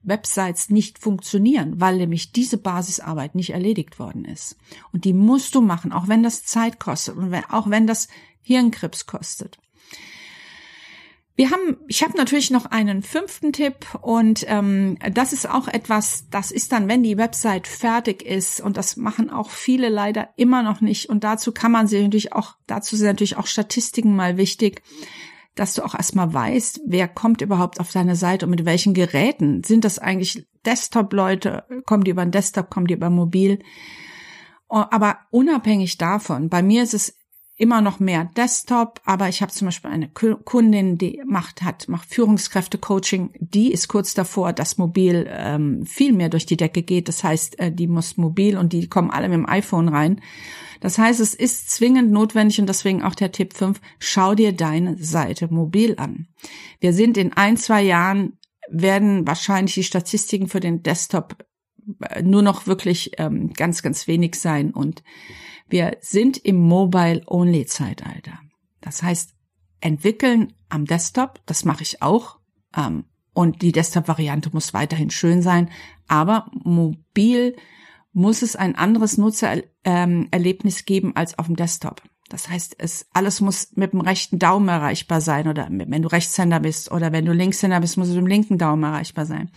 Websites 0.04 0.70
nicht 0.70 1.00
funktionieren, 1.00 1.80
weil 1.80 1.98
nämlich 1.98 2.32
diese 2.32 2.58
Basisarbeit 2.58 3.36
nicht 3.36 3.52
erledigt 3.52 4.00
worden 4.00 4.26
ist. 4.26 4.58
Und 4.92 5.06
die 5.06 5.14
musst 5.14 5.54
du 5.56 5.62
machen, 5.62 5.92
auch 5.92 6.08
wenn 6.08 6.24
das 6.24 6.44
Zeit 6.44 6.80
kostet 6.80 7.18
und 7.18 7.34
auch 7.50 7.70
wenn 7.70 7.88
das 7.88 8.08
Hirnkrebs 8.42 9.06
kostet. 9.06 9.60
Wir 11.36 11.50
haben, 11.50 11.78
ich 11.88 12.04
habe 12.04 12.18
natürlich 12.18 12.52
noch 12.52 12.66
einen 12.66 13.02
fünften 13.02 13.54
Tipp 13.54 13.88
und 14.02 14.46
ähm, 14.48 14.98
das 15.14 15.32
ist 15.32 15.50
auch 15.50 15.68
etwas, 15.68 16.28
das 16.30 16.52
ist 16.52 16.72
dann, 16.72 16.90
wenn 16.90 17.04
die 17.04 17.18
Website 17.18 17.68
fertig 17.68 18.22
ist 18.22 18.60
und 18.60 18.76
das 18.76 18.98
machen 18.98 19.30
auch 19.30 19.50
viele 19.50 19.90
leider 19.90 20.30
immer 20.36 20.62
noch 20.62 20.82
nicht 20.82 21.10
und 21.10 21.24
dazu 21.24 21.54
kann 21.54 21.72
man 21.72 21.88
sie 21.88 22.02
natürlich 22.02 22.34
auch, 22.34 22.56
dazu 22.68 22.96
sind 22.96 23.08
natürlich 23.08 23.38
auch 23.38 23.48
Statistiken 23.48 24.16
mal 24.16 24.36
wichtig, 24.36 24.82
dass 25.56 25.74
du 25.74 25.84
auch 25.84 25.96
erstmal 25.96 26.34
weißt, 26.34 26.82
wer 26.86 27.08
kommt 27.08 27.42
überhaupt 27.42 27.80
auf 27.80 27.92
deine 27.92 28.16
Seite 28.16 28.46
und 28.46 28.52
mit 28.52 28.66
welchen 28.66 28.94
Geräten. 28.94 29.64
Sind 29.64 29.84
das 29.84 30.00
eigentlich 30.00 30.48
Desktop-Leute? 30.66 31.66
Kommen 31.86 32.04
die 32.04 32.12
über 32.12 32.26
den 32.26 32.32
Desktop, 32.32 32.70
kommen 32.70 32.88
die 32.88 32.94
über 32.94 33.10
Mobil? 33.10 33.60
Aber 34.70 35.20
unabhängig 35.32 35.98
davon, 35.98 36.48
bei 36.48 36.64
mir 36.64 36.84
ist 36.84 36.94
es 36.94 37.21
immer 37.58 37.82
noch 37.82 38.00
mehr 38.00 38.26
Desktop, 38.36 39.02
aber 39.06 39.30
ich 39.30 39.42
habe 39.42 39.52
zum 39.52 39.68
Beispiel 39.68 39.92
eine 39.92 40.10
Kundin, 40.10 40.98
die 40.98 41.22
macht 41.26 41.62
hat 41.62 41.88
macht 41.88 42.10
Führungskräfte-Coaching, 42.10 43.32
die 43.40 43.72
ist 43.72 43.88
kurz 43.88 44.14
davor, 44.14 44.54
dass 44.54 44.78
mobil 44.78 45.28
ähm, 45.30 45.86
viel 45.86 46.14
mehr 46.14 46.30
durch 46.30 46.46
die 46.46 46.58
Decke 46.58 46.82
geht. 46.82 47.08
Das 47.08 47.24
heißt, 47.24 47.60
äh, 47.60 47.72
die 47.72 47.88
muss 47.88 48.18
mobil 48.18 48.58
und 48.58 48.74
die 48.74 48.88
kommen 48.88 49.12
alle 49.12 49.30
mit 49.30 49.38
dem 49.38 49.50
iPhone 49.50 49.90
rein. 49.90 50.22
Das 50.80 50.98
heißt, 50.98 51.20
es 51.20 51.36
ist 51.36 51.70
zwingend 51.70 52.12
notwendig 52.12 52.60
und 52.60 52.68
deswegen 52.68 53.04
auch 53.04 53.14
der 53.14 53.32
Tipp 53.32 53.54
5, 53.54 53.80
schau 54.00 54.34
dir 54.34 54.54
deine 54.54 54.98
Seite 54.98 55.48
mobil 55.54 55.96
an. 55.98 56.28
Wir 56.80 56.94
sind 56.94 57.18
in 57.18 57.34
ein, 57.34 57.58
zwei 57.58 57.84
Jahren 57.84 58.40
werden 58.70 59.28
wahrscheinlich 59.28 59.76
die 59.76 59.84
Statistiken 59.84 60.48
für 60.48 60.60
den 60.60 60.82
Desktop 60.82 61.46
äh, 62.10 62.24
nur 62.24 62.42
noch 62.42 62.66
wirklich 62.66 63.12
ähm, 63.18 63.54
ganz, 63.54 63.84
ganz 63.84 64.08
wenig 64.08 64.36
sein 64.36 64.72
und 64.72 65.04
wir 65.72 65.98
sind 66.02 66.38
im 66.38 66.58
Mobile-Only-Zeitalter. 66.58 68.40
Das 68.82 69.02
heißt, 69.04 69.34
entwickeln 69.80 70.54
am 70.70 70.86
Desktop, 70.86 71.42
das 71.46 71.66
mache 71.66 71.84
ich 71.84 72.02
auch. 72.02 72.40
Ähm, 72.76 73.06
und 73.34 73.62
die 73.62 73.72
Desktop-Variante 73.72 74.50
muss 74.52 74.74
weiterhin 74.74 75.10
schön 75.10 75.42
sein. 75.42 75.70
Aber 76.08 76.52
mobil 76.52 77.56
muss 78.14 78.42
es 78.42 78.56
ein 78.56 78.76
anderes 78.76 79.18
Nutzererlebnis 79.18 80.80
ähm, 80.80 80.86
geben 80.86 81.16
als 81.16 81.40
auf 81.40 81.46
dem 81.46 81.56
Desktop. 81.56 82.02
Das 82.32 82.48
heißt, 82.48 82.76
es 82.78 83.08
alles 83.12 83.42
muss 83.42 83.74
mit 83.76 83.92
dem 83.92 84.00
rechten 84.00 84.40
Daumen 84.40 84.70
erreichbar 84.70 85.20
sein 85.20 85.50
oder 85.50 85.68
wenn 85.70 86.02
du 86.02 86.08
Rechtshänder 86.08 86.62
bist 86.62 86.90
oder 86.90 87.12
wenn 87.12 87.26
du 87.26 87.34
Linkshänder 87.34 87.82
bist, 87.82 87.98
muss 87.98 88.08
es 88.08 88.14
mit 88.14 88.24
dem 88.24 88.28
linken 88.28 88.58
Daumen 88.58 88.84
erreichbar 88.84 89.26
sein. 89.26 89.52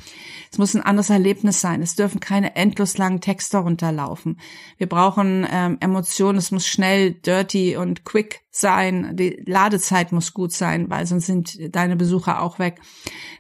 Es 0.50 0.58
muss 0.58 0.74
ein 0.74 0.82
anderes 0.82 1.08
Erlebnis 1.08 1.60
sein. 1.60 1.82
Es 1.82 1.94
dürfen 1.94 2.18
keine 2.18 2.56
endlos 2.56 2.98
langen 2.98 3.20
Texte 3.20 3.58
runterlaufen. 3.58 4.40
Wir 4.76 4.88
brauchen 4.88 5.46
ähm, 5.48 5.76
Emotionen. 5.78 6.38
Es 6.38 6.50
muss 6.50 6.66
schnell, 6.66 7.12
dirty 7.12 7.76
und 7.76 8.04
quick 8.04 8.40
sein. 8.50 9.16
Die 9.16 9.40
Ladezeit 9.46 10.10
muss 10.10 10.34
gut 10.34 10.52
sein, 10.52 10.90
weil 10.90 11.06
sonst 11.06 11.26
sind 11.26 11.56
deine 11.76 11.94
Besucher 11.94 12.42
auch 12.42 12.58
weg. 12.58 12.80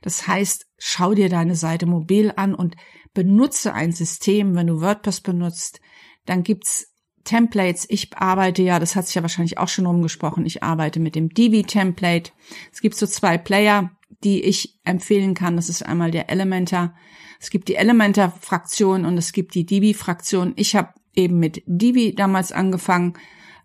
Das 0.02 0.28
heißt, 0.28 0.66
schau 0.78 1.12
dir 1.12 1.28
deine 1.28 1.56
Seite 1.56 1.86
mobil 1.86 2.32
an 2.36 2.54
und 2.54 2.76
benutze 3.14 3.74
ein 3.74 3.90
System, 3.90 4.54
wenn 4.54 4.68
du 4.68 4.80
WordPress 4.80 5.22
benutzt, 5.22 5.80
dann 6.26 6.44
gibt's 6.44 6.93
Templates. 7.24 7.86
Ich 7.88 8.16
arbeite 8.16 8.62
ja, 8.62 8.78
das 8.78 8.96
hat 8.96 9.06
sich 9.06 9.14
ja 9.14 9.22
wahrscheinlich 9.22 9.58
auch 9.58 9.68
schon 9.68 9.86
rumgesprochen, 9.86 10.46
ich 10.46 10.62
arbeite 10.62 11.00
mit 11.00 11.14
dem 11.14 11.30
Divi-Template. 11.30 12.30
Es 12.72 12.80
gibt 12.80 12.96
so 12.96 13.06
zwei 13.06 13.38
Player, 13.38 13.90
die 14.22 14.42
ich 14.42 14.78
empfehlen 14.84 15.34
kann. 15.34 15.56
Das 15.56 15.68
ist 15.68 15.84
einmal 15.84 16.10
der 16.10 16.30
Elementor. 16.30 16.94
Es 17.40 17.50
gibt 17.50 17.68
die 17.68 17.76
Elementor-Fraktion 17.76 19.04
und 19.04 19.18
es 19.18 19.32
gibt 19.32 19.54
die 19.54 19.66
Divi-Fraktion. 19.66 20.54
Ich 20.56 20.76
habe 20.76 20.94
eben 21.14 21.38
mit 21.38 21.62
Divi 21.66 22.14
damals 22.14 22.52
angefangen 22.52 23.14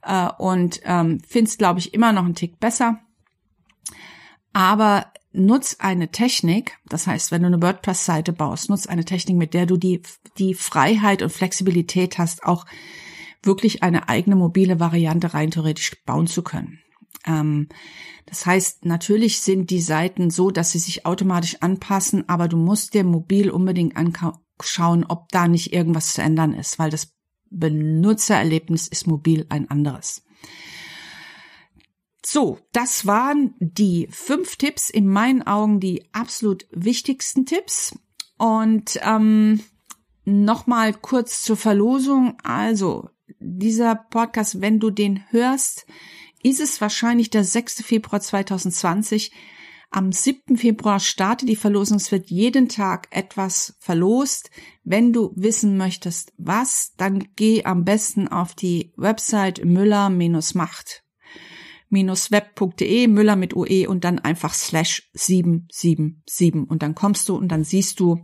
äh, 0.03 0.29
und 0.37 0.81
ähm, 0.83 1.19
finde 1.27 1.49
es, 1.49 1.57
glaube 1.57 1.79
ich, 1.79 1.93
immer 1.93 2.11
noch 2.11 2.25
einen 2.25 2.35
Tick 2.35 2.59
besser. 2.59 2.99
Aber 4.53 5.11
nutz 5.31 5.77
eine 5.79 6.11
Technik, 6.11 6.77
das 6.87 7.07
heißt, 7.07 7.31
wenn 7.31 7.41
du 7.41 7.47
eine 7.47 7.61
WordPress-Seite 7.61 8.33
baust, 8.33 8.69
nutz 8.69 8.87
eine 8.87 9.05
Technik, 9.05 9.37
mit 9.37 9.53
der 9.53 9.65
du 9.65 9.77
die, 9.77 10.01
die 10.37 10.53
Freiheit 10.53 11.21
und 11.21 11.31
Flexibilität 11.31 12.17
hast, 12.17 12.43
auch 12.43 12.65
wirklich 13.43 13.83
eine 13.83 14.09
eigene 14.09 14.35
mobile 14.35 14.79
Variante 14.79 15.33
rein 15.33 15.51
theoretisch 15.51 16.03
bauen 16.05 16.27
zu 16.27 16.41
können. 16.43 16.79
Ähm, 17.25 17.69
das 18.25 18.45
heißt, 18.45 18.85
natürlich 18.85 19.41
sind 19.41 19.69
die 19.69 19.81
Seiten 19.81 20.29
so, 20.29 20.51
dass 20.51 20.71
sie 20.71 20.79
sich 20.79 21.05
automatisch 21.05 21.57
anpassen, 21.61 22.27
aber 22.29 22.47
du 22.47 22.57
musst 22.57 22.93
dir 22.93 23.03
mobil 23.03 23.49
unbedingt 23.49 23.95
anschauen, 23.97 25.05
ob 25.07 25.29
da 25.29 25.47
nicht 25.47 25.73
irgendwas 25.73 26.13
zu 26.13 26.21
ändern 26.21 26.53
ist, 26.53 26.79
weil 26.79 26.91
das 26.91 27.13
Benutzererlebnis 27.49 28.87
ist 28.87 29.07
mobil 29.07 29.45
ein 29.49 29.69
anderes. 29.71 30.23
So, 32.23 32.59
das 32.73 33.07
waren 33.07 33.55
die 33.59 34.07
fünf 34.11 34.57
Tipps, 34.57 34.89
in 34.89 35.07
meinen 35.07 35.41
Augen 35.41 35.79
die 35.79 36.07
absolut 36.13 36.67
wichtigsten 36.71 37.45
Tipps. 37.45 37.97
Und 38.37 38.99
ähm, 39.01 39.61
nochmal 40.25 40.93
kurz 40.93 41.41
zur 41.41 41.57
Verlosung. 41.57 42.37
Also, 42.43 43.09
dieser 43.39 43.95
Podcast, 43.95 44.61
wenn 44.61 44.79
du 44.79 44.89
den 44.89 45.23
hörst, 45.29 45.85
ist 46.43 46.59
es 46.59 46.79
wahrscheinlich 46.81 47.29
der 47.29 47.43
6. 47.43 47.83
Februar 47.83 48.21
2020. 48.21 49.31
Am 49.91 50.11
7. 50.11 50.57
Februar 50.57 50.99
startet 50.99 51.49
die 51.49 51.55
Verlosung. 51.55 51.97
Es 51.97 52.11
wird 52.11 52.29
jeden 52.29 52.69
Tag 52.69 53.07
etwas 53.11 53.75
verlost. 53.79 54.51
Wenn 54.83 55.13
du 55.13 55.31
wissen 55.35 55.77
möchtest, 55.77 56.31
was, 56.37 56.93
dann 56.97 57.27
geh 57.35 57.65
am 57.65 57.85
besten 57.85 58.27
auf 58.27 58.53
die 58.53 58.93
Website 58.97 59.65
müller-macht 59.65 61.03
web.de, 61.91 63.07
Müller 63.07 63.35
mit 63.35 63.55
UE 63.55 63.89
und 63.89 64.03
dann 64.03 64.19
einfach 64.19 64.53
slash 64.53 65.09
777 65.13 66.69
und 66.69 66.83
dann 66.83 66.93
kommst 66.93 67.27
du 67.29 67.35
und 67.35 67.47
dann 67.47 67.63
siehst 67.63 67.99
du, 67.99 68.19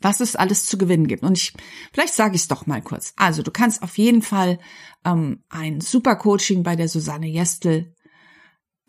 was 0.00 0.20
es 0.20 0.36
alles 0.36 0.66
zu 0.66 0.78
gewinnen 0.78 1.06
gibt. 1.06 1.22
Und 1.22 1.36
ich, 1.36 1.52
vielleicht 1.92 2.14
sage 2.14 2.34
ich 2.34 2.42
es 2.42 2.48
doch 2.48 2.66
mal 2.66 2.82
kurz. 2.82 3.12
Also 3.16 3.42
du 3.42 3.50
kannst 3.50 3.82
auf 3.82 3.98
jeden 3.98 4.22
Fall 4.22 4.58
ähm, 5.04 5.44
ein 5.48 5.80
super 5.80 6.16
Coaching 6.16 6.62
bei 6.62 6.76
der 6.76 6.88
Susanne 6.88 7.26
Jestel 7.26 7.94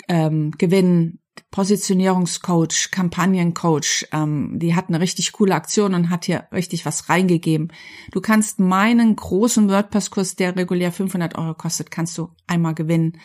ähm, 0.07 0.51
gewinnen. 0.57 1.17
Positionierungscoach, 1.49 2.91
Kampagnencoach, 2.91 4.07
ähm, 4.11 4.59
die 4.59 4.75
hat 4.75 4.89
eine 4.89 4.99
richtig 4.99 5.31
coole 5.31 5.55
Aktion 5.55 5.93
und 5.93 6.09
hat 6.09 6.25
hier 6.25 6.47
richtig 6.51 6.85
was 6.85 7.09
reingegeben. 7.09 7.71
Du 8.11 8.21
kannst 8.21 8.59
meinen 8.59 9.15
großen 9.15 9.69
WordPress-Kurs, 9.69 10.35
der 10.35 10.55
regulär 10.55 10.91
500 10.91 11.37
Euro 11.37 11.53
kostet, 11.53 11.89
kannst 11.89 12.17
du 12.17 12.29
einmal 12.47 12.73
gewinnen. 12.73 13.17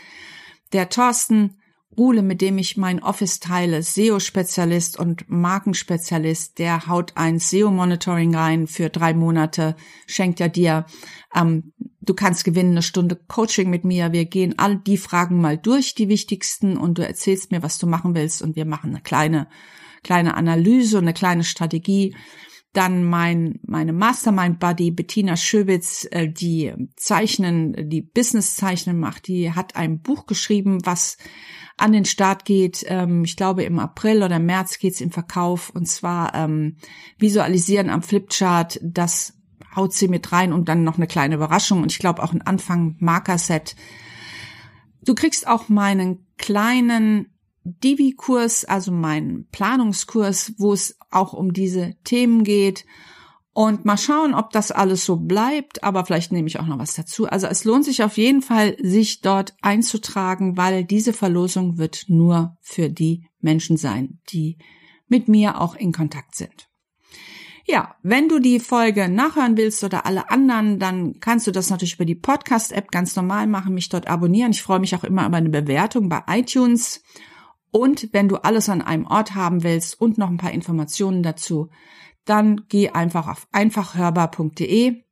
Der 0.73 0.89
Thorsten 0.89 1.59
Ruhle, 1.97 2.23
mit 2.23 2.41
dem 2.41 2.59
ich 2.59 2.77
mein 2.77 3.03
Office 3.03 3.41
teile, 3.41 3.83
SEO-Spezialist 3.83 4.99
und 4.99 5.29
Markenspezialist, 5.29 6.59
der 6.59 6.87
haut 6.87 7.13
ein 7.17 7.39
SEO-Monitoring 7.39 8.35
rein 8.35 8.67
für 8.67 8.91
drei 8.91 9.15
Monate, 9.15 9.77
schenkt 10.07 10.41
er 10.41 10.49
dir. 10.49 10.87
Ähm, 11.35 11.73
du 12.01 12.15
kannst 12.15 12.45
gewinnen 12.45 12.73
eine 12.73 12.83
Stunde 12.83 13.17
Coaching 13.17 13.71
mit 13.71 13.85
mir. 13.85 14.13
Wir 14.13 14.27
gehen 14.27 14.59
all 14.59 14.77
die 14.77 14.99
Fragen 14.99 15.41
mal 15.41 15.57
durch, 15.57 15.95
die 15.95 16.09
wichtigsten, 16.09 16.77
und 16.77 16.99
du 16.99 17.07
erzählst 17.07 17.51
mir, 17.51 17.63
was 17.63 17.79
du 17.79 17.87
machen 17.87 18.15
willst, 18.15 18.43
und 18.43 18.57
wir 18.57 18.65
machen 18.65 18.91
eine 18.91 19.01
kleine, 19.01 19.49
kleine 20.03 20.35
Analyse 20.35 20.99
und 20.99 21.05
eine 21.05 21.15
kleine 21.15 21.45
Strategie. 21.45 22.15
Dann 22.77 23.05
mein, 23.05 23.59
meine 23.67 23.95
Mastermind 23.95 24.59
Buddy 24.59 24.91
Bettina 24.91 25.39
Schöbitz, 25.39 26.07
äh, 26.11 26.29
die 26.29 26.75
Zeichnen, 26.97 27.89
die 27.89 28.03
Business 28.03 28.55
Zeichnen 28.55 29.01
macht, 29.01 29.29
die 29.29 29.51
hat 29.51 29.77
ein 29.77 30.03
Buch 30.03 30.27
geschrieben, 30.27 30.85
was 30.85 31.17
an 31.79 31.93
den 31.93 32.05
Start 32.05 32.45
geht. 32.45 32.85
Ähm, 32.87 33.25
ich 33.25 33.35
glaube, 33.35 33.65
im 33.65 33.79
April 33.79 34.23
oder 34.23 34.39
März 34.39 34.79
geht's 34.79 35.01
im 35.01 35.11
Verkauf 35.11 35.71
und 35.71 35.89
zwar 35.89 36.35
ähm, 36.35 36.77
Visualisieren 37.19 37.89
am 37.89 38.03
Flipchart. 38.03 38.79
Das 38.83 39.39
haut 39.75 39.95
sie 39.95 40.09
mit 40.09 40.31
rein 40.33 40.53
und 40.53 40.69
dann 40.69 40.85
noch 40.85 40.99
eine 40.99 41.07
kleine 41.07 41.37
Überraschung 41.37 41.81
und 41.81 41.93
ich 41.93 41.99
glaube 41.99 42.23
auch 42.23 42.35
ein 42.35 42.43
Anfang 42.43 42.97
Markerset. 42.99 43.75
Du 45.03 45.15
kriegst 45.15 45.49
auch 45.49 45.71
meinen 45.71 46.27
kleinen 46.37 47.33
Divi-Kurs, 47.65 48.67
also 48.67 48.93
meinen 48.93 49.49
Planungskurs, 49.49 50.53
wo 50.59 50.75
es 50.75 50.96
auch 51.11 51.33
um 51.33 51.53
diese 51.53 51.95
Themen 52.05 52.45
geht 52.45 52.85
und 53.53 53.87
mal 53.87 53.97
schauen, 53.97 54.35
ob 54.35 54.51
das 54.51 54.71
alles 54.71 55.07
so 55.07 55.17
bleibt, 55.17 55.83
aber 55.83 56.05
vielleicht 56.05 56.31
nehme 56.31 56.47
ich 56.47 56.61
auch 56.61 56.67
noch 56.67 56.79
was 56.79 56.95
dazu. 56.95 57.27
Also 57.27 57.47
es 57.47 57.65
lohnt 57.65 57.87
sich 57.87 58.03
auf 58.03 58.19
jeden 58.19 58.43
Fall, 58.43 58.77
sich 58.83 59.23
dort 59.23 59.55
einzutragen, 59.63 60.59
weil 60.59 60.85
diese 60.85 61.15
Verlosung 61.15 61.79
wird 61.79 62.05
nur 62.09 62.59
für 62.61 62.91
die 62.91 63.27
Menschen 63.41 63.79
sein, 63.79 64.21
die 64.29 64.59
mit 65.09 65.29
mir 65.29 65.59
auch 65.59 65.75
in 65.75 65.93
Kontakt 65.93 66.35
sind. 66.35 66.69
Ja, 67.65 67.97
wenn 68.03 68.29
du 68.29 68.41
die 68.41 68.61
Folge 68.61 69.09
nachhören 69.09 69.57
willst 69.57 69.83
oder 69.83 70.05
alle 70.05 70.31
anderen, 70.31 70.79
dann 70.79 71.19
kannst 71.21 71.47
du 71.47 71.51
das 71.51 71.71
natürlich 71.71 71.95
über 71.95 72.05
die 72.05 72.15
Podcast-App 72.15 72.93
ganz 72.93 73.17
normal 73.17 73.47
machen, 73.47 73.73
mich 73.73 73.89
dort 73.89 74.07
abonnieren. 74.07 74.53
Ich 74.53 74.63
freue 74.63 74.81
mich 74.81 74.95
auch 74.95 75.03
immer 75.03 75.27
über 75.27 75.39
eine 75.39 75.49
Bewertung 75.49 76.11
bei 76.11 76.23
iTunes. 76.29 77.03
Und 77.77 78.09
wenn 78.13 78.27
du 78.27 78.37
alles 78.37 78.71
an 78.71 78.81
einem 78.81 79.07
Ort 79.07 79.35
haben 79.35 79.63
willst 79.63 80.01
und 80.01 80.17
noch 80.17 80.31
ein 80.31 80.39
paar 80.39 80.51
Informationen 80.51 81.23
dazu, 81.23 81.69
dann 82.25 82.63
geh 82.71 82.89
einfach 82.89 83.29
auf 83.29 83.47
einfachhörbar.de, 83.53 85.05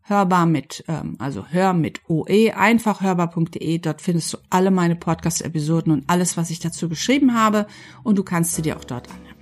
hörbar 0.00 0.46
mit, 0.46 0.82
ähm, 0.88 1.14
also 1.20 1.46
hör 1.46 1.74
mit 1.74 2.00
OE, 2.08 2.50
einfachhörbar.de, 2.56 3.78
dort 3.78 4.02
findest 4.02 4.32
du 4.32 4.38
alle 4.50 4.72
meine 4.72 4.96
Podcast-Episoden 4.96 5.92
und 5.92 6.10
alles, 6.10 6.36
was 6.36 6.50
ich 6.50 6.58
dazu 6.58 6.88
geschrieben 6.88 7.34
habe 7.34 7.68
und 8.02 8.18
du 8.18 8.24
kannst 8.24 8.56
sie 8.56 8.62
dir 8.62 8.76
auch 8.76 8.84
dort 8.84 9.08
anhören. 9.08 9.36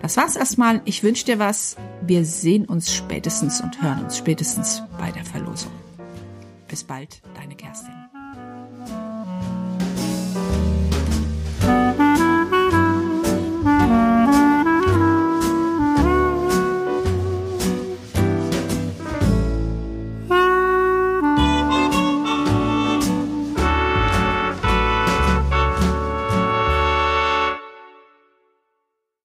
Das 0.00 0.16
war's 0.16 0.36
erstmal. 0.36 0.82
Ich 0.84 1.02
wünsche 1.02 1.24
dir 1.24 1.40
was. 1.40 1.76
Wir 2.02 2.24
sehen 2.24 2.64
uns 2.64 2.94
spätestens 2.94 3.60
und 3.60 3.82
hören 3.82 4.04
uns 4.04 4.16
spätestens 4.16 4.84
bei 5.00 5.10
der 5.10 5.24
Verlosung. 5.24 5.72
Bis 6.68 6.84
bald, 6.84 7.22
deine 7.34 7.56
Kerstin. 7.56 7.97